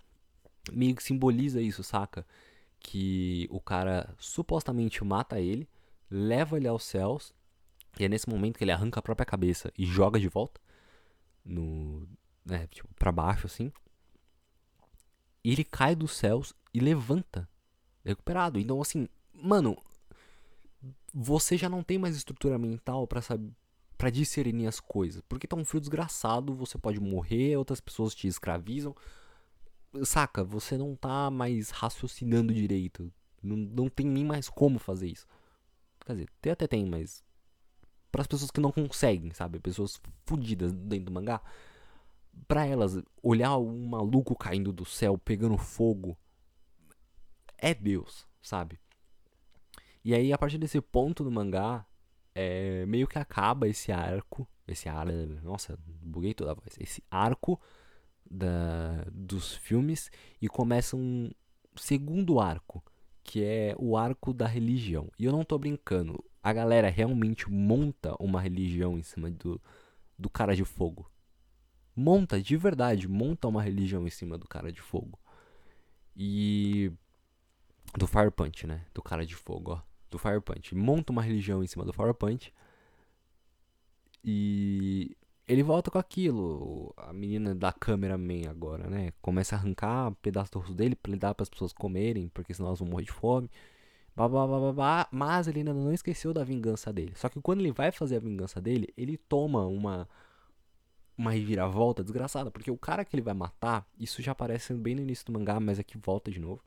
meio 0.71 0.95
que 0.95 1.03
simboliza 1.03 1.61
isso, 1.61 1.83
saca? 1.83 2.25
Que 2.79 3.49
o 3.51 3.59
cara 3.59 4.15
supostamente 4.17 5.03
mata 5.03 5.41
ele, 5.41 5.67
leva 6.09 6.55
ele 6.55 6.69
aos 6.69 6.85
céus, 6.85 7.35
e 7.99 8.05
é 8.05 8.09
nesse 8.09 8.29
momento 8.29 8.57
que 8.57 8.63
ele 8.63 8.71
arranca 8.71 8.99
a 8.99 9.03
própria 9.03 9.25
cabeça 9.25 9.71
e 9.77 9.85
joga 9.85 10.19
de 10.19 10.27
volta 10.27 10.59
no, 11.43 12.07
né, 12.45 12.67
tipo, 12.67 12.87
para 12.95 13.11
baixo 13.11 13.47
assim. 13.47 13.71
E 15.43 15.51
ele 15.51 15.63
cai 15.63 15.95
dos 15.95 16.15
céus 16.15 16.53
e 16.73 16.79
levanta 16.79 17.47
recuperado. 18.03 18.59
Então 18.59 18.81
assim, 18.81 19.07
mano, 19.33 19.77
você 21.13 21.57
já 21.57 21.69
não 21.69 21.83
tem 21.83 21.97
mais 21.97 22.15
estrutura 22.15 22.57
mental 22.57 23.07
para 23.07 23.21
saber 23.21 23.51
para 23.97 24.11
discernir 24.11 24.67
as 24.67 24.79
coisas, 24.79 25.23
porque 25.27 25.47
tá 25.47 25.55
um 25.55 25.65
frio 25.65 25.81
desgraçado, 25.81 26.53
você 26.53 26.77
pode 26.77 26.99
morrer, 26.99 27.57
outras 27.57 27.81
pessoas 27.81 28.13
te 28.13 28.27
escravizam, 28.27 28.95
saca, 30.05 30.43
você 30.43 30.77
não 30.77 30.95
tá 30.95 31.31
mais 31.31 31.71
raciocinando 31.71 32.53
direito. 32.53 33.11
Não, 33.41 33.57
não 33.57 33.89
tem 33.89 34.05
nem 34.05 34.23
mais 34.23 34.49
como 34.49 34.77
fazer 34.77 35.07
isso. 35.07 35.25
Quer 36.05 36.13
dizer, 36.13 36.29
até 36.51 36.67
tem, 36.67 36.85
mas. 36.85 37.23
Para 38.17 38.23
as 38.23 38.27
pessoas 38.27 38.49
que 38.49 38.59
não 38.59 38.71
conseguem, 38.71 39.31
sabe? 39.31 39.59
Pessoas 39.59 40.01
fodidas 40.25 40.73
dentro 40.73 41.05
do 41.05 41.11
mangá. 41.11 41.39
Pra 42.47 42.65
elas, 42.65 42.99
olhar 43.21 43.55
um 43.59 43.85
maluco 43.89 44.35
caindo 44.35 44.73
do 44.73 44.83
céu, 44.83 45.19
pegando 45.19 45.55
fogo. 45.55 46.17
É 47.59 47.75
Deus, 47.75 48.25
sabe? 48.41 48.79
E 50.03 50.15
aí, 50.15 50.33
a 50.33 50.37
partir 50.37 50.57
desse 50.57 50.81
ponto 50.81 51.23
no 51.23 51.29
mangá, 51.29 51.85
é, 52.33 52.87
meio 52.87 53.07
que 53.07 53.19
acaba 53.19 53.67
esse 53.67 53.91
arco. 53.91 54.47
Esse 54.67 54.89
ar. 54.89 55.05
Nossa, 55.43 55.77
buguei 55.85 56.33
toda 56.33 56.53
a 56.53 56.55
voz. 56.55 56.75
Esse 56.79 57.03
arco 57.11 57.61
da, 58.27 59.05
dos 59.11 59.53
filmes 59.53 60.09
e 60.41 60.47
começa 60.47 60.97
um 60.97 61.29
segundo 61.75 62.39
arco, 62.39 62.83
que 63.23 63.43
é 63.43 63.75
o 63.77 63.95
arco 63.95 64.33
da 64.33 64.47
religião. 64.47 65.07
E 65.19 65.25
eu 65.25 65.31
não 65.31 65.43
tô 65.43 65.59
brincando, 65.59 66.17
a 66.47 66.53
galera 66.53 66.89
realmente 66.89 67.51
monta 67.51 68.15
uma 68.23 68.39
religião 68.39 68.97
em 68.97 69.03
cima 69.03 69.29
do, 69.29 69.61
do 70.17 70.29
cara 70.29 70.55
de 70.55 70.63
fogo. 70.63 71.11
Monta, 71.93 72.41
de 72.41 72.55
verdade, 72.55 73.05
monta 73.05 73.49
uma 73.49 73.61
religião 73.61 74.07
em 74.07 74.09
cima 74.09 74.37
do 74.37 74.47
cara 74.47 74.71
de 74.71 74.79
fogo. 74.79 75.19
E. 76.15 76.89
Do 77.97 78.07
Fire 78.07 78.31
Punch, 78.31 78.65
né? 78.65 78.85
Do 78.93 79.01
cara 79.01 79.25
de 79.25 79.35
fogo, 79.35 79.73
ó. 79.73 79.81
Do 80.09 80.17
Fire 80.17 80.39
Punch. 80.39 80.73
Monta 80.73 81.11
uma 81.11 81.21
religião 81.21 81.61
em 81.61 81.67
cima 81.67 81.83
do 81.83 81.91
Fire 81.91 82.13
Punch. 82.13 82.53
E 84.23 85.17
ele 85.45 85.63
volta 85.63 85.91
com 85.91 85.99
aquilo. 85.99 86.93
A 86.95 87.11
menina 87.11 87.53
da 87.53 87.73
cameraman 87.73 88.47
agora, 88.49 88.89
né? 88.89 89.11
Começa 89.21 89.57
a 89.57 89.59
arrancar 89.59 90.07
um 90.07 90.13
pedaço 90.13 90.53
do 90.53 90.59
rosto 90.59 90.73
dele 90.73 90.95
pra 90.95 91.11
ele 91.11 91.19
dar 91.19 91.35
as 91.37 91.49
pessoas 91.49 91.73
comerem, 91.73 92.29
porque 92.29 92.53
senão 92.53 92.67
elas 92.69 92.79
vão 92.79 92.87
morrer 92.87 93.03
de 93.03 93.11
fome. 93.11 93.51
Babá, 94.17 95.07
mas 95.11 95.47
ele 95.47 95.59
ainda 95.59 95.75
não 95.75 95.93
esqueceu 95.93 96.33
da 96.33 96.43
vingança 96.43 96.91
dele. 96.91 97.13
Só 97.15 97.29
que 97.29 97.39
quando 97.39 97.59
ele 97.59 97.71
vai 97.71 97.91
fazer 97.91 98.15
a 98.15 98.19
vingança 98.19 98.59
dele, 98.59 98.91
ele 98.97 99.15
toma 99.15 99.65
uma 99.67 100.09
uma 101.15 101.31
reviravolta 101.31 102.03
desgraçada, 102.03 102.51
porque 102.51 102.69
o 102.69 102.77
cara 102.77 103.03
que 103.03 103.15
ele 103.15 103.23
vai 103.23 103.33
matar, 103.33 103.87
isso 103.99 104.21
já 104.21 104.33
aparece 104.33 104.71
bem 104.75 104.93
no 104.93 105.01
início 105.01 105.25
do 105.25 105.31
mangá, 105.31 105.59
mas 105.59 105.79
aqui 105.79 105.97
volta 105.97 106.29
de 106.29 106.39
novo. 106.39 106.63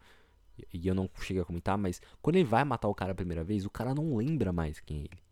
E 0.72 0.88
eu 0.88 0.94
não 0.94 1.08
cheguei 1.20 1.40
a 1.40 1.44
comentar, 1.44 1.78
mas 1.78 2.02
quando 2.20 2.36
ele 2.36 2.44
vai 2.44 2.64
matar 2.64 2.88
o 2.88 2.94
cara 2.94 3.12
a 3.12 3.14
primeira 3.14 3.44
vez, 3.44 3.64
o 3.64 3.70
cara 3.70 3.94
não 3.94 4.16
lembra 4.16 4.52
mais 4.52 4.80
quem 4.80 4.98
é 4.98 5.00
ele. 5.02 5.22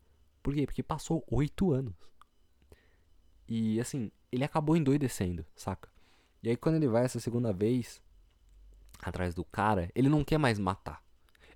Por 0.40 0.54
quê? 0.54 0.66
Porque 0.66 0.85
passou 0.85 1.24
oito 1.31 1.72
anos. 1.72 1.94
E 3.48 3.81
assim, 3.81 4.11
ele 4.31 4.44
acabou 4.44 4.76
endoidecendo, 4.76 5.44
saca? 5.57 5.88
E 6.42 6.48
aí 6.48 6.57
quando 6.57 6.76
ele 6.76 6.87
vai 6.87 7.04
essa 7.04 7.18
segunda 7.18 7.52
vez 7.52 8.00
atrás 9.00 9.35
do 9.35 9.44
cara, 9.44 9.90
ele 9.94 10.09
não 10.09 10.24
quer 10.24 10.38
mais 10.38 10.59
matar. 10.61 11.02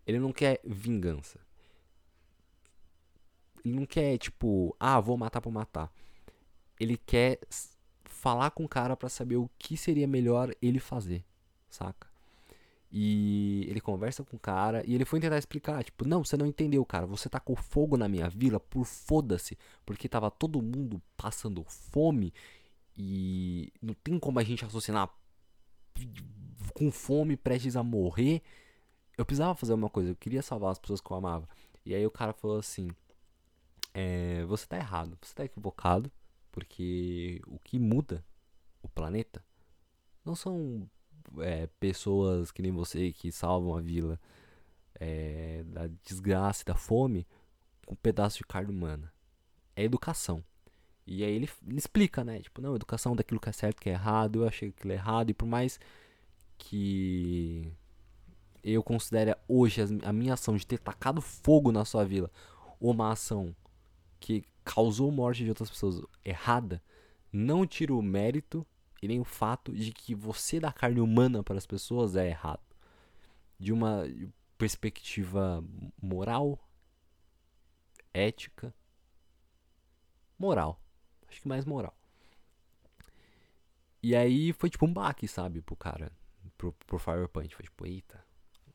Ele 0.07 0.19
não 0.19 0.33
quer 0.33 0.61
vingança. 0.65 1.41
Ele 3.65 3.75
não 3.75 3.87
quer, 3.87 4.19
tipo, 4.19 4.75
ah, 4.79 5.01
vou 5.01 5.17
matar 5.17 5.41
por 5.41 5.53
matar. 5.53 5.93
Ele 6.79 6.97
quer 6.97 7.39
falar 8.05 8.51
com 8.51 8.65
o 8.65 8.69
cara 8.69 8.97
para 8.97 9.09
saber 9.09 9.37
o 9.37 9.51
que 9.59 9.77
seria 9.77 10.07
melhor 10.07 10.55
ele 10.61 10.81
fazer, 10.81 11.25
saca? 11.69 12.13
E 12.95 13.65
ele 13.69 13.81
conversa 13.81 14.23
com 14.23 14.37
o 14.37 14.39
cara 14.39 14.85
e 14.87 14.95
ele 14.95 15.07
foi 15.07 15.19
tentar 15.19 15.39
explicar, 15.39 15.83
tipo, 15.83 16.07
não, 16.07 16.23
você 16.23 16.37
não 16.37 16.45
entendeu, 16.45 16.85
cara. 16.85 17.07
Você 17.07 17.27
tacou 17.29 17.57
fogo 17.57 17.97
na 17.97 18.07
minha 18.07 18.29
vila 18.29 18.61
por 18.61 18.85
foda-se, 18.85 19.57
porque 19.87 20.09
tava 20.09 20.31
todo 20.31 20.61
mundo 20.61 21.01
passando 21.17 21.65
fome 21.65 22.35
e 22.97 23.73
não 23.81 23.95
tem 23.95 24.19
como 24.19 24.39
a 24.39 24.45
gente 24.45 24.63
raciocinar 24.63 25.09
com 26.75 26.91
fome, 26.91 27.35
prestes 27.35 27.77
a 27.77 27.83
morrer. 27.83 28.43
Eu 29.17 29.25
precisava 29.25 29.55
fazer 29.55 29.75
uma 29.75 29.91
coisa, 29.91 30.11
eu 30.11 30.17
queria 30.17 30.43
salvar 30.43 30.73
as 30.73 30.79
pessoas 30.79 31.01
que 31.01 31.11
eu 31.11 31.17
amava. 31.17 31.49
E 31.85 31.95
aí 31.95 32.07
o 32.07 32.11
cara 32.11 32.33
falou 32.33 32.59
assim: 32.59 32.91
é, 33.95 34.45
Você 34.45 34.67
tá 34.67 34.77
errado, 34.77 35.19
você 35.21 35.35
tá 35.35 35.45
equivocado, 35.45 36.11
porque 36.51 37.41
o 37.47 37.59
que 37.59 37.79
muda 37.79 38.25
o 38.83 38.89
planeta 38.89 39.45
não 40.25 40.35
são 40.35 40.89
é, 41.39 41.67
pessoas 41.79 42.51
que 42.51 42.63
nem 42.63 42.73
você 42.73 43.13
que 43.13 43.31
salvam 43.33 43.77
a 43.77 43.81
vila 43.81 44.21
é, 45.01 45.63
da 45.67 45.89
desgraça 46.05 46.63
e 46.63 46.67
da 46.67 46.75
fome 46.75 47.27
com 47.87 47.95
um 47.95 47.97
pedaço 47.97 48.39
de 48.39 48.45
carne 48.45 48.71
humana. 48.71 49.13
é 49.77 49.85
educação. 49.85 50.45
E 51.07 51.25
aí 51.25 51.33
ele, 51.33 51.49
ele 51.67 51.79
explica, 51.79 52.25
né? 52.25 52.41
Tipo, 52.41 52.61
não, 52.63 52.77
educação 52.77 53.17
daquilo 53.17 53.41
que 53.41 53.49
é 53.49 53.53
certo, 53.53 53.81
que 53.81 53.91
é 53.91 53.93
errado. 53.95 54.43
Eu 54.43 54.49
achei 54.49 54.69
aquilo 54.69 54.93
errado. 54.93 55.31
E 55.31 55.35
por 55.35 55.47
mais 55.47 55.81
que 56.57 57.73
eu 58.63 58.83
considere 58.83 59.37
hoje 59.49 59.81
a 60.05 60.13
minha 60.13 60.35
ação 60.35 60.57
de 60.57 60.67
ter 60.67 60.79
tacado 60.79 61.21
fogo 61.21 61.73
na 61.73 61.85
sua 61.85 62.05
vila 62.05 62.31
uma 62.83 63.13
ação 63.13 63.55
que 64.19 64.45
causou 64.65 65.11
morte 65.13 65.45
de 65.45 65.49
outras 65.49 65.71
pessoas 65.71 66.03
errada, 66.25 66.83
não 67.33 67.67
tira 67.67 67.95
o 67.95 68.03
mérito 68.03 68.67
e 69.01 69.09
nem 69.09 69.21
o 69.21 69.25
fato 69.25 69.73
de 69.73 69.93
que 69.93 70.15
você 70.15 70.59
dar 70.59 70.73
carne 70.73 71.01
humana 71.01 71.43
para 71.43 71.57
as 71.57 71.67
pessoas 71.67 72.17
é 72.17 72.29
errado. 72.29 72.63
De 73.59 73.73
uma 73.73 74.05
perspectiva 74.59 75.65
moral, 76.01 76.59
ética, 78.13 78.75
moral. 80.39 80.81
Acho 81.29 81.41
que 81.41 81.49
mais 81.49 81.65
moral. 81.65 81.97
E 84.03 84.17
aí 84.17 84.53
foi 84.53 84.69
tipo 84.69 84.85
um 84.87 84.93
baque, 84.93 85.29
sabe, 85.29 85.63
pro 85.63 85.77
cara, 85.77 86.13
pro, 86.59 86.73
pro 86.73 86.99
Fire 86.99 87.29
Punch. 87.29 87.55
Foi 87.55 87.65
tipo, 87.65 87.87
eita. 87.87 88.25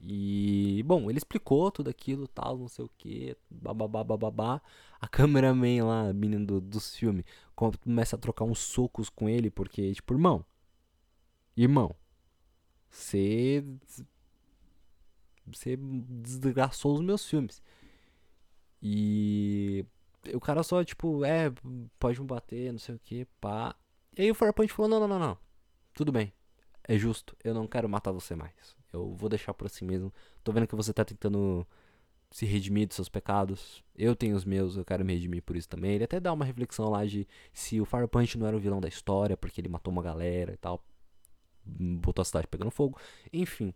E, 0.09 0.81
bom, 0.83 1.09
ele 1.09 1.17
explicou 1.17 1.69
tudo 1.69 1.89
aquilo, 1.89 2.29
tal, 2.29 2.57
não 2.57 2.69
sei 2.69 2.85
o 2.85 2.89
que, 2.97 3.35
bababá, 3.49 4.05
bababá. 4.05 4.61
A 5.01 5.07
cameraman 5.09 5.83
lá, 5.83 6.09
a 6.09 6.13
menina 6.13 6.45
do, 6.45 6.61
dos 6.61 6.95
filmes, 6.95 7.25
começa 7.53 8.15
a 8.15 8.19
trocar 8.19 8.45
uns 8.45 8.59
socos 8.59 9.09
com 9.09 9.27
ele, 9.27 9.49
porque, 9.51 9.93
tipo, 9.93 10.13
irmão, 10.13 10.45
irmão, 11.57 11.93
você. 12.89 13.65
Você 15.45 15.77
desgraçou 15.77 16.93
os 16.95 17.01
meus 17.01 17.25
filmes. 17.25 17.61
E 18.81 19.85
o 20.33 20.39
cara 20.39 20.63
só, 20.63 20.83
tipo, 20.83 21.25
é, 21.25 21.51
pode 21.99 22.19
me 22.21 22.27
bater, 22.27 22.71
não 22.71 22.79
sei 22.79 22.95
o 22.95 22.99
que, 22.99 23.25
pá. 23.41 23.75
E 24.17 24.21
aí 24.23 24.31
o 24.31 24.35
Firepoint 24.35 24.71
falou: 24.73 24.89
não, 24.89 24.99
não, 25.01 25.07
não, 25.07 25.19
não. 25.19 25.37
Tudo 25.93 26.11
bem. 26.13 26.33
É 26.83 26.97
justo. 26.97 27.35
Eu 27.43 27.53
não 27.53 27.67
quero 27.67 27.89
matar 27.89 28.11
você 28.11 28.35
mais. 28.35 28.76
Eu 28.97 29.15
vou 29.15 29.29
deixar 29.29 29.53
por 29.53 29.67
assim 29.67 29.85
mesmo. 29.85 30.13
Tô 30.43 30.51
vendo 30.51 30.67
que 30.67 30.75
você 30.75 30.93
tá 30.93 31.05
tentando 31.05 31.65
se 32.31 32.45
redimir 32.45 32.87
dos 32.87 32.95
seus 32.95 33.09
pecados. 33.09 33.83
Eu 33.95 34.15
tenho 34.15 34.35
os 34.35 34.45
meus, 34.45 34.75
eu 34.75 34.85
quero 34.85 35.05
me 35.05 35.13
redimir 35.13 35.41
por 35.43 35.55
isso 35.55 35.69
também. 35.69 35.91
Ele 35.93 36.03
até 36.03 36.19
dá 36.19 36.33
uma 36.33 36.45
reflexão 36.45 36.89
lá 36.89 37.05
de 37.05 37.27
se 37.53 37.79
o 37.79 37.85
Firepunch 37.85 38.37
não 38.37 38.47
era 38.47 38.57
o 38.57 38.59
vilão 38.59 38.81
da 38.81 38.87
história, 38.87 39.37
porque 39.37 39.61
ele 39.61 39.69
matou 39.69 39.91
uma 39.91 40.03
galera 40.03 40.53
e 40.53 40.57
tal. 40.57 40.83
Botou 41.65 42.21
a 42.21 42.25
cidade 42.25 42.47
pegando 42.47 42.71
fogo. 42.71 42.99
Enfim. 43.31 43.73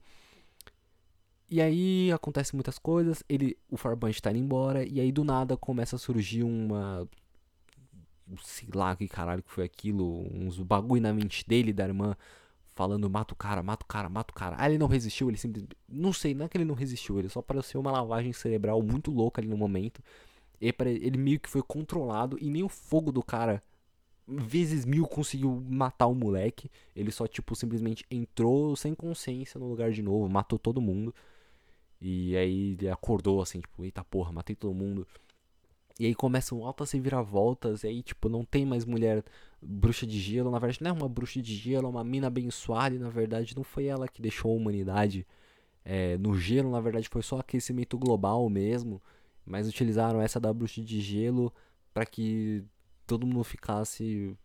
E 1.51 1.62
aí 1.62 2.10
acontece 2.13 2.55
muitas 2.55 2.79
coisas, 2.79 3.25
ele, 3.27 3.57
o 3.69 3.75
Farbunch 3.75 4.21
tá 4.21 4.31
indo 4.31 4.39
embora, 4.39 4.86
e 4.86 5.01
aí 5.01 5.12
do 5.12 5.25
nada 5.25 5.57
começa 5.57 5.97
a 5.97 5.99
surgir 5.99 6.43
uma. 6.43 7.05
Sei 8.41 8.69
lá 8.73 8.95
que 8.95 9.05
caralho 9.05 9.43
que 9.43 9.51
foi 9.51 9.65
aquilo, 9.65 10.25
uns 10.34 10.57
bagulho 10.60 11.01
na 11.01 11.12
mente 11.12 11.45
dele, 11.45 11.73
da 11.73 11.84
irmã, 11.84 12.15
falando 12.73 13.10
mata 13.10 13.34
o 13.34 13.38
cara, 13.38 13.62
mata 13.62 13.84
o 13.84 13.88
cara, 13.88 14.10
mata 14.10 14.31
o 14.31 14.36
cara. 14.36 14.55
Ah, 14.60 14.69
ele 14.69 14.77
não 14.77 14.88
resistiu, 14.88 15.29
ele 15.29 15.38
simplesmente. 15.38 15.75
Não 15.88 16.13
sei, 16.13 16.34
não 16.34 16.45
é 16.45 16.49
que 16.49 16.57
ele 16.57 16.65
não 16.65 16.75
resistiu, 16.75 17.19
ele 17.19 17.29
só 17.29 17.41
pareceu 17.41 17.81
uma 17.81 17.91
lavagem 17.91 18.34
cerebral 18.34 18.81
muito 18.81 19.12
louca 19.12 19.41
ali 19.41 19.47
no 19.47 19.57
momento. 19.57 20.01
Ele 20.60 21.17
meio 21.17 21.39
que 21.39 21.49
foi 21.49 21.62
controlado, 21.63 22.38
e 22.39 22.49
nem 22.49 22.63
o 22.63 22.69
fogo 22.69 23.12
do 23.12 23.23
cara 23.23 23.63
vezes 24.27 24.86
mil 24.86 25.07
conseguiu 25.07 25.63
matar 25.67 26.07
o 26.07 26.15
moleque. 26.15 26.69
Ele 26.95 27.12
só, 27.12 27.27
tipo, 27.27 27.55
simplesmente 27.55 28.05
entrou 28.10 28.75
sem 28.75 28.93
consciência 28.93 29.60
no 29.60 29.67
lugar 29.67 29.91
de 29.91 30.01
novo, 30.01 30.29
matou 30.29 30.57
todo 30.60 30.79
mundo. 30.79 31.13
E 31.99 32.36
aí 32.36 32.71
ele 32.79 32.89
acordou 32.89 33.41
assim, 33.41 33.60
tipo, 33.60 33.84
eita 33.84 34.03
porra, 34.03 34.31
matei 34.31 34.55
todo 34.55 34.73
mundo. 34.73 35.07
E 35.99 36.06
aí 36.06 36.15
começam 36.15 36.65
altas 36.65 36.91
reviravoltas, 36.91 37.84
e 37.84 37.88
aí, 37.88 38.04
tipo, 38.04 38.30
não 38.30 38.43
tem 38.43 38.65
mais 38.65 38.86
mulher 38.86 39.23
bruxa 39.62 40.06
de 40.08 40.19
gelo. 40.19 40.49
Na 40.51 40.60
verdade, 40.60 40.84
não 40.84 40.91
é 40.91 40.93
uma 40.93 41.10
bruxa 41.10 41.41
de 41.41 41.56
gelo, 41.56 41.88
é 41.88 41.89
uma 41.89 42.04
mina 42.04 42.27
abençoada, 42.27 42.95
e 42.95 42.99
na 42.99 43.10
verdade 43.10 43.56
não 43.56 43.63
foi 43.63 43.86
ela 43.86 44.08
que 44.08 44.21
deixou 44.21 44.51
a 44.51 44.56
humanidade 44.56 45.27
é, 45.84 46.17
no 46.17 46.38
gelo, 46.38 46.71
na 46.71 46.80
verdade 46.80 47.10
foi 47.10 47.21
só 47.23 47.39
aquecimento 47.39 47.97
global 47.97 48.49
mesmo. 48.49 49.01
Mas 49.45 49.67
utilizaram 49.67 50.21
essa 50.21 50.39
da 50.39 50.54
bruxa 50.54 50.82
de 50.82 51.01
gelo 51.01 51.54
para 51.93 52.06
que 52.06 52.63
todo 53.08 53.25
mundo 53.27 53.43
ficasse 53.43 54.36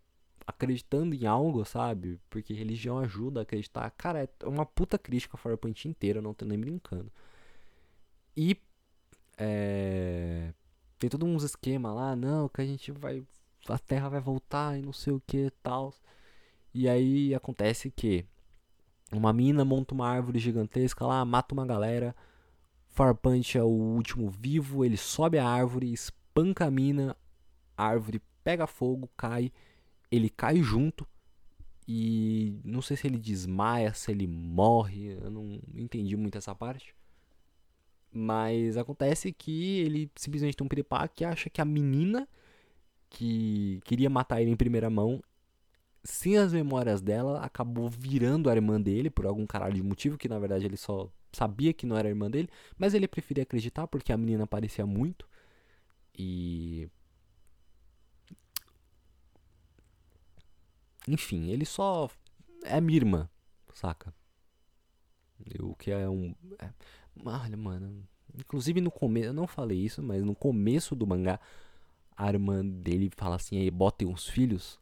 acreditando 0.46 1.14
em 1.14 1.26
algo, 1.26 1.64
sabe? 1.64 2.20
Porque 2.30 2.54
religião 2.54 2.98
ajuda 2.98 3.40
a 3.40 3.42
acreditar. 3.42 3.90
Cara, 3.90 4.24
é 4.24 4.46
uma 4.46 4.64
puta 4.64 4.98
crítica 4.98 5.37
a 5.37 5.38
Firepoint 5.38 5.88
inteira, 5.88 6.22
não 6.22 6.32
tô 6.35 6.44
nem 6.44 6.59
brincando. 6.59 7.11
E 8.37 8.56
é, 9.38 10.52
tem 10.98 11.11
todos 11.11 11.28
uns 11.28 11.42
esquemas 11.42 11.94
lá, 11.94 12.16
não, 12.16 12.48
que 12.48 12.61
a 12.61 12.66
gente 12.66 12.90
vai. 12.92 13.24
A 13.68 13.78
Terra 13.78 14.09
vai 14.09 14.20
voltar 14.20 14.78
e 14.78 14.82
não 14.82 14.92
sei 14.92 15.12
o 15.12 15.22
que 15.26 15.50
tal. 15.62 15.94
E 16.72 16.88
aí 16.88 17.35
acontece 17.35 17.90
que 17.90 18.24
uma 19.12 19.32
mina 19.32 19.64
monta 19.64 19.94
uma 19.94 20.09
árvore 20.09 20.38
gigantesca 20.38 21.06
lá, 21.06 21.24
mata 21.24 21.54
uma 21.54 21.66
galera. 21.66 22.14
Farpunch 22.88 23.59
é 23.59 23.62
o 23.62 23.68
último 23.68 24.30
vivo, 24.30 24.85
ele 24.85 24.96
sobe 24.96 25.38
a 25.38 25.46
árvore, 25.46 25.92
espanca 25.92 26.66
a 26.66 26.70
mina, 26.70 27.16
a 27.76 27.85
árvore 27.85 28.22
pega 28.42 28.66
fogo, 28.66 29.11
cai, 29.16 29.52
ele 30.11 30.30
cai 30.30 30.62
junto. 30.62 31.06
E 31.88 32.61
não 32.64 32.82
sei 32.82 32.96
se 32.96 33.06
ele 33.06 33.18
desmaia, 33.18 33.94
se 33.94 34.11
ele 34.11 34.26
morre, 34.26 35.18
eu 35.22 35.30
não 35.30 35.61
entendi 35.74 36.16
muito 36.16 36.38
essa 36.38 36.54
parte. 36.54 36.94
Mas 38.18 38.79
acontece 38.79 39.31
que 39.31 39.81
ele 39.81 40.11
simplesmente 40.16 40.57
tem 40.57 40.64
um 40.64 40.68
piripá 40.68 41.07
que 41.07 41.22
acha 41.22 41.50
que 41.50 41.61
a 41.61 41.66
menina 41.66 42.26
que 43.11 43.79
queria 43.85 44.09
matar 44.09 44.40
ele 44.40 44.50
em 44.50 44.57
primeira 44.57 44.88
mão, 44.88 45.22
sem 46.02 46.38
as 46.38 46.50
memórias 46.50 47.02
dela, 47.02 47.40
acabou 47.44 47.90
virando 47.90 48.48
a 48.48 48.55
irmã 48.55 48.81
dele 48.81 49.11
por 49.11 49.26
algum 49.26 49.46
caralho 49.46 49.74
de 49.74 49.83
motivo, 49.83 50.16
que 50.16 50.31
na 50.31 50.38
verdade 50.38 50.64
ele 50.64 50.79
só 50.79 51.12
sabia 51.31 51.74
que 51.74 51.85
não 51.85 51.94
era 51.94 52.09
a 52.09 52.11
irmã 52.11 52.31
dele, 52.31 52.48
mas 52.79 52.94
ele 52.94 53.07
preferia 53.07 53.42
acreditar 53.42 53.87
porque 53.87 54.11
a 54.11 54.16
menina 54.16 54.46
parecia 54.46 54.87
muito. 54.87 55.29
E. 56.18 56.88
Enfim, 61.07 61.50
ele 61.50 61.66
só 61.66 62.09
é 62.64 62.81
minha 62.81 62.96
irmã, 62.96 63.29
saca? 63.74 64.14
O 65.61 65.74
que 65.74 65.90
é 65.90 66.09
um. 66.09 66.35
É, 66.59 66.70
Olha, 67.24 67.57
mano. 67.57 68.07
Inclusive 68.38 68.81
no 68.81 68.90
começo, 68.90 69.29
eu 69.29 69.33
não 69.33 69.46
falei 69.46 69.79
isso, 69.79 70.02
mas 70.02 70.22
no 70.22 70.35
começo 70.35 70.94
do 70.94 71.07
mangá, 71.07 71.40
a 72.16 72.29
irmã 72.29 72.64
dele 72.64 73.11
fala 73.16 73.37
assim: 73.37 73.59
aí, 73.59 73.70
botem 73.70 74.07
uns 74.07 74.26
filhos. 74.26 74.79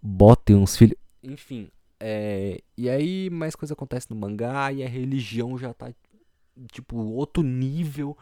Botem 0.00 0.56
uns 0.56 0.76
filhos. 0.76 0.96
Enfim, 1.22 1.70
é, 2.00 2.60
e 2.76 2.90
aí 2.90 3.30
mais 3.30 3.54
coisa 3.54 3.74
acontece 3.74 4.10
no 4.10 4.16
mangá 4.16 4.72
e 4.72 4.82
a 4.82 4.88
religião 4.88 5.56
já 5.56 5.72
tá 5.72 5.94
tipo 6.72 6.96
outro 6.96 7.44
nível. 7.44 8.18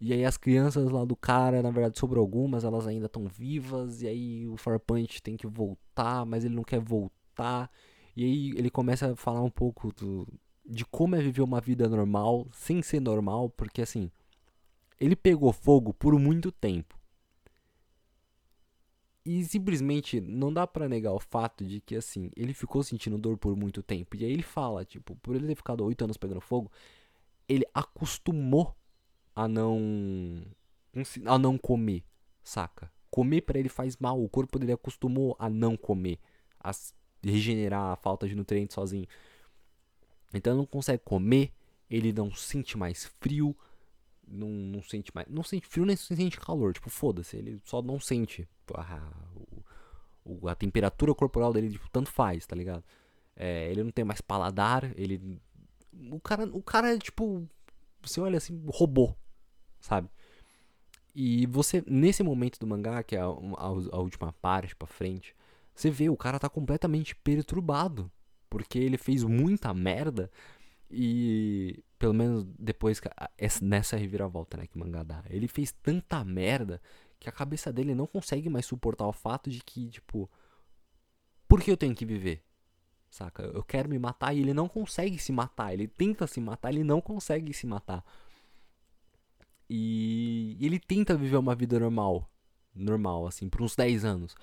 E 0.00 0.12
aí 0.12 0.24
as 0.24 0.36
crianças 0.36 0.90
lá 0.90 1.04
do 1.04 1.14
cara, 1.14 1.62
na 1.62 1.70
verdade, 1.70 1.96
sobre 1.98 2.18
algumas, 2.18 2.64
elas 2.64 2.86
ainda 2.88 3.06
estão 3.06 3.26
vivas. 3.28 4.02
E 4.02 4.08
aí 4.08 4.48
o 4.48 4.56
Farpunch 4.56 5.22
tem 5.22 5.36
que 5.36 5.46
voltar, 5.46 6.26
mas 6.26 6.44
ele 6.44 6.56
não 6.56 6.64
quer 6.64 6.80
voltar. 6.80 7.70
E 8.16 8.24
aí 8.24 8.50
ele 8.56 8.70
começa 8.70 9.12
a 9.12 9.16
falar 9.16 9.40
um 9.42 9.50
pouco 9.50 9.92
do, 9.92 10.26
de 10.64 10.84
como 10.84 11.16
é 11.16 11.20
viver 11.20 11.42
uma 11.42 11.60
vida 11.60 11.88
normal 11.88 12.46
sem 12.52 12.82
ser 12.82 13.00
normal, 13.00 13.50
porque 13.50 13.82
assim, 13.82 14.10
ele 15.00 15.16
pegou 15.16 15.52
fogo 15.52 15.92
por 15.92 16.18
muito 16.18 16.52
tempo. 16.52 16.98
E 19.24 19.44
simplesmente 19.44 20.20
não 20.20 20.52
dá 20.52 20.66
para 20.66 20.88
negar 20.88 21.12
o 21.12 21.20
fato 21.20 21.64
de 21.64 21.80
que 21.80 21.94
assim, 21.94 22.30
ele 22.36 22.52
ficou 22.52 22.82
sentindo 22.82 23.16
dor 23.18 23.38
por 23.38 23.56
muito 23.56 23.82
tempo. 23.82 24.16
E 24.16 24.24
aí 24.24 24.32
ele 24.32 24.42
fala, 24.42 24.84
tipo, 24.84 25.14
por 25.16 25.36
ele 25.36 25.46
ter 25.46 25.54
ficado 25.54 25.84
oito 25.84 26.02
anos 26.02 26.16
pegando 26.16 26.40
fogo, 26.40 26.70
ele 27.48 27.64
acostumou 27.72 28.74
a 29.34 29.46
não 29.48 30.42
a 31.26 31.38
não 31.38 31.56
comer, 31.56 32.04
saca? 32.42 32.90
Comer 33.10 33.42
para 33.42 33.58
ele 33.58 33.68
faz 33.68 33.96
mal, 33.96 34.22
o 34.22 34.28
corpo 34.28 34.58
dele 34.58 34.72
acostumou 34.72 35.36
a 35.38 35.48
não 35.48 35.76
comer, 35.76 36.18
a 36.58 36.70
regenerar 37.24 37.92
a 37.92 37.96
falta 37.96 38.28
de 38.28 38.34
nutrientes 38.34 38.74
sozinho. 38.74 39.06
Então 40.34 40.52
ele 40.52 40.58
não 40.58 40.66
consegue 40.66 41.02
comer, 41.04 41.52
ele 41.90 42.12
não 42.12 42.32
sente 42.34 42.76
mais 42.76 43.06
frio, 43.20 43.56
não, 44.26 44.48
não 44.48 44.82
sente 44.82 45.10
mais. 45.14 45.26
Não 45.28 45.42
sente 45.42 45.66
frio 45.66 45.84
nem 45.84 45.96
sente 45.96 46.40
calor. 46.40 46.72
Tipo, 46.72 46.88
foda-se, 46.90 47.36
ele 47.36 47.60
só 47.64 47.82
não 47.82 48.00
sente 48.00 48.48
a, 48.74 49.10
o, 50.24 50.48
a 50.48 50.54
temperatura 50.54 51.14
corporal 51.14 51.52
dele, 51.52 51.70
tipo, 51.70 51.88
tanto 51.90 52.10
faz, 52.10 52.46
tá 52.46 52.56
ligado? 52.56 52.84
É, 53.36 53.70
ele 53.70 53.82
não 53.82 53.90
tem 53.90 54.04
mais 54.04 54.20
paladar, 54.20 54.92
ele. 54.96 55.40
O 56.10 56.20
cara, 56.20 56.44
o 56.46 56.62
cara 56.62 56.94
é 56.94 56.98
tipo. 56.98 57.46
Você 58.02 58.20
olha 58.20 58.38
assim, 58.38 58.60
robô, 58.66 59.14
sabe? 59.80 60.08
E 61.14 61.46
você, 61.46 61.84
nesse 61.86 62.22
momento 62.22 62.58
do 62.58 62.66
mangá, 62.66 63.02
que 63.02 63.14
é 63.14 63.20
a, 63.20 63.26
a, 63.26 63.66
a 63.66 63.98
última 63.98 64.32
parte 64.32 64.74
pra 64.74 64.88
frente, 64.88 65.36
você 65.74 65.90
vê 65.90 66.08
o 66.08 66.16
cara 66.16 66.38
tá 66.38 66.48
completamente 66.48 67.14
perturbado 67.14 68.10
porque 68.52 68.78
ele 68.78 68.98
fez 68.98 69.24
muita 69.24 69.72
merda 69.72 70.30
e 70.90 71.82
pelo 71.98 72.12
menos 72.12 72.44
depois 72.58 73.00
nessa 73.62 73.96
reviravolta, 73.96 74.58
né, 74.58 74.66
que 74.66 74.76
mangá 74.76 75.02
dá, 75.02 75.24
ele 75.30 75.48
fez 75.48 75.72
tanta 75.72 76.22
merda 76.22 76.78
que 77.18 77.30
a 77.30 77.32
cabeça 77.32 77.72
dele 77.72 77.94
não 77.94 78.06
consegue 78.06 78.50
mais 78.50 78.66
suportar 78.66 79.06
o 79.06 79.12
fato 79.12 79.48
de 79.48 79.62
que, 79.64 79.88
tipo, 79.88 80.30
por 81.48 81.62
que 81.62 81.70
eu 81.70 81.78
tenho 81.78 81.94
que 81.94 82.04
viver? 82.04 82.44
Saca? 83.08 83.42
Eu 83.42 83.62
quero 83.62 83.88
me 83.88 83.98
matar 83.98 84.34
e 84.34 84.40
ele 84.40 84.52
não 84.52 84.68
consegue 84.68 85.18
se 85.18 85.32
matar. 85.32 85.72
Ele 85.72 85.88
tenta 85.88 86.26
se 86.26 86.38
matar, 86.38 86.70
ele 86.74 86.84
não 86.84 87.00
consegue 87.00 87.54
se 87.54 87.66
matar. 87.66 88.04
E 89.68 90.58
ele 90.60 90.78
tenta 90.78 91.16
viver 91.16 91.38
uma 91.38 91.54
vida 91.54 91.80
normal. 91.80 92.30
Normal, 92.74 93.26
assim, 93.26 93.48
por 93.48 93.62
uns 93.62 93.74
10 93.74 94.04
anos. 94.04 94.34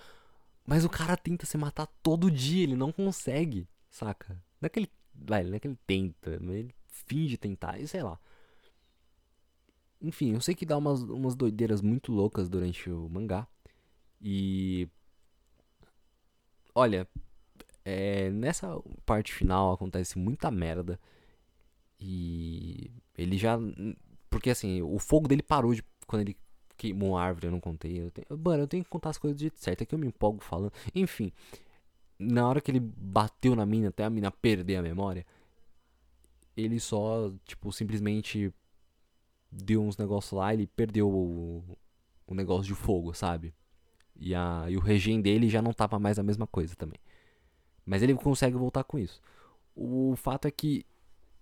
Mas 0.65 0.83
o 0.83 0.89
cara 0.89 1.15
tenta 1.15 1.45
se 1.45 1.57
matar 1.59 1.85
todo 2.01 2.31
dia, 2.31 2.63
ele 2.63 2.75
não 2.75 2.91
consegue, 2.91 3.67
saca? 3.89 4.41
Não 4.61 4.67
é 4.67 4.87
vai, 5.15 5.43
não 5.43 5.55
é 5.55 5.59
que 5.59 5.67
ele 5.67 5.79
tenta, 5.85 6.39
mas 6.41 6.55
ele 6.55 6.75
finge 6.87 7.37
tentar, 7.37 7.79
e 7.79 7.87
sei 7.87 8.03
lá. 8.03 8.19
Enfim, 10.01 10.33
eu 10.33 10.41
sei 10.41 10.55
que 10.55 10.65
dá 10.65 10.77
umas, 10.77 11.01
umas 11.01 11.35
doideiras 11.35 11.81
muito 11.81 12.11
loucas 12.11 12.47
durante 12.49 12.89
o 12.89 13.09
mangá. 13.09 13.47
E. 14.21 14.87
Olha, 16.73 17.07
é, 17.83 18.29
nessa 18.29 18.81
parte 19.05 19.33
final 19.33 19.73
acontece 19.73 20.17
muita 20.17 20.49
merda. 20.49 20.99
E 21.99 22.91
ele 23.17 23.37
já. 23.37 23.57
Porque 24.29 24.49
assim, 24.49 24.81
o 24.81 24.99
fogo 24.99 25.27
dele 25.27 25.43
parou 25.43 25.73
de. 25.73 25.83
Quando 26.07 26.21
ele 26.21 26.37
queimou 26.77 27.17
a 27.17 27.23
árvore, 27.23 27.47
eu 27.47 27.51
não 27.51 27.59
contei. 27.59 27.99
Eu 27.99 28.11
tenho, 28.11 28.27
mano, 28.39 28.63
eu 28.63 28.67
tenho 28.67 28.83
que 28.83 28.89
contar 28.89 29.09
as 29.09 29.17
coisas 29.17 29.37
do 29.37 29.41
jeito 29.41 29.59
certo. 29.59 29.81
É 29.81 29.85
que 29.85 29.93
eu 29.93 29.99
me 29.99 30.07
empolgo 30.07 30.41
falando. 30.41 30.71
Enfim, 30.95 31.31
na 32.19 32.47
hora 32.47 32.59
que 32.59 32.69
ele 32.69 32.81
bateu 32.81 33.55
na 33.55 33.65
mina, 33.65 33.87
até 33.87 34.03
a 34.03 34.09
mina 34.09 34.29
perder 34.29 34.75
a 34.75 34.81
memória, 34.81 35.25
ele 36.55 36.79
só, 36.79 37.31
tipo, 37.45 37.71
simplesmente 37.71 38.53
deu 39.49 39.81
uns 39.81 39.97
negócios 39.97 40.33
lá, 40.33 40.53
ele 40.53 40.67
perdeu 40.67 41.09
o, 41.09 41.77
o 42.27 42.35
negócio 42.35 42.65
de 42.65 42.75
fogo, 42.75 43.13
sabe? 43.13 43.53
E, 44.15 44.35
a, 44.35 44.65
e 44.67 44.75
o 44.75 44.81
regen 44.81 45.21
dele 45.21 45.49
já 45.49 45.61
não 45.61 45.71
tava 45.71 45.97
mais 45.97 46.19
a 46.19 46.23
mesma 46.23 46.45
coisa 46.45 46.75
também. 46.75 46.99
Mas 47.85 48.03
ele 48.03 48.13
consegue 48.15 48.57
voltar 48.57 48.83
com 48.83 48.99
isso. 48.99 49.21
O 49.73 50.13
fato 50.17 50.45
é 50.47 50.51
que, 50.51 50.85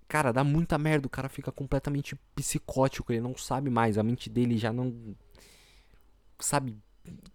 cara, 0.07 0.31
dá 0.31 0.43
muita 0.43 0.77
merda. 0.77 1.07
O 1.07 1.09
cara 1.09 1.27
fica 1.27 1.51
completamente 1.51 2.15
psicótico. 2.35 3.11
Ele 3.11 3.19
não 3.19 3.35
sabe 3.35 3.69
mais. 3.69 3.97
A 3.97 4.03
mente 4.03 4.29
dele 4.29 4.57
já 4.57 4.71
não. 4.71 5.15
Sabe? 6.39 6.77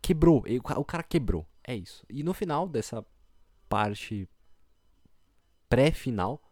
Quebrou. 0.01 0.45
O 0.77 0.85
cara 0.85 1.03
quebrou. 1.03 1.45
É 1.65 1.75
isso. 1.75 2.07
E 2.09 2.23
no 2.23 2.33
final 2.33 2.69
dessa 2.69 3.05
parte 3.73 4.29
pré-final, 5.67 6.43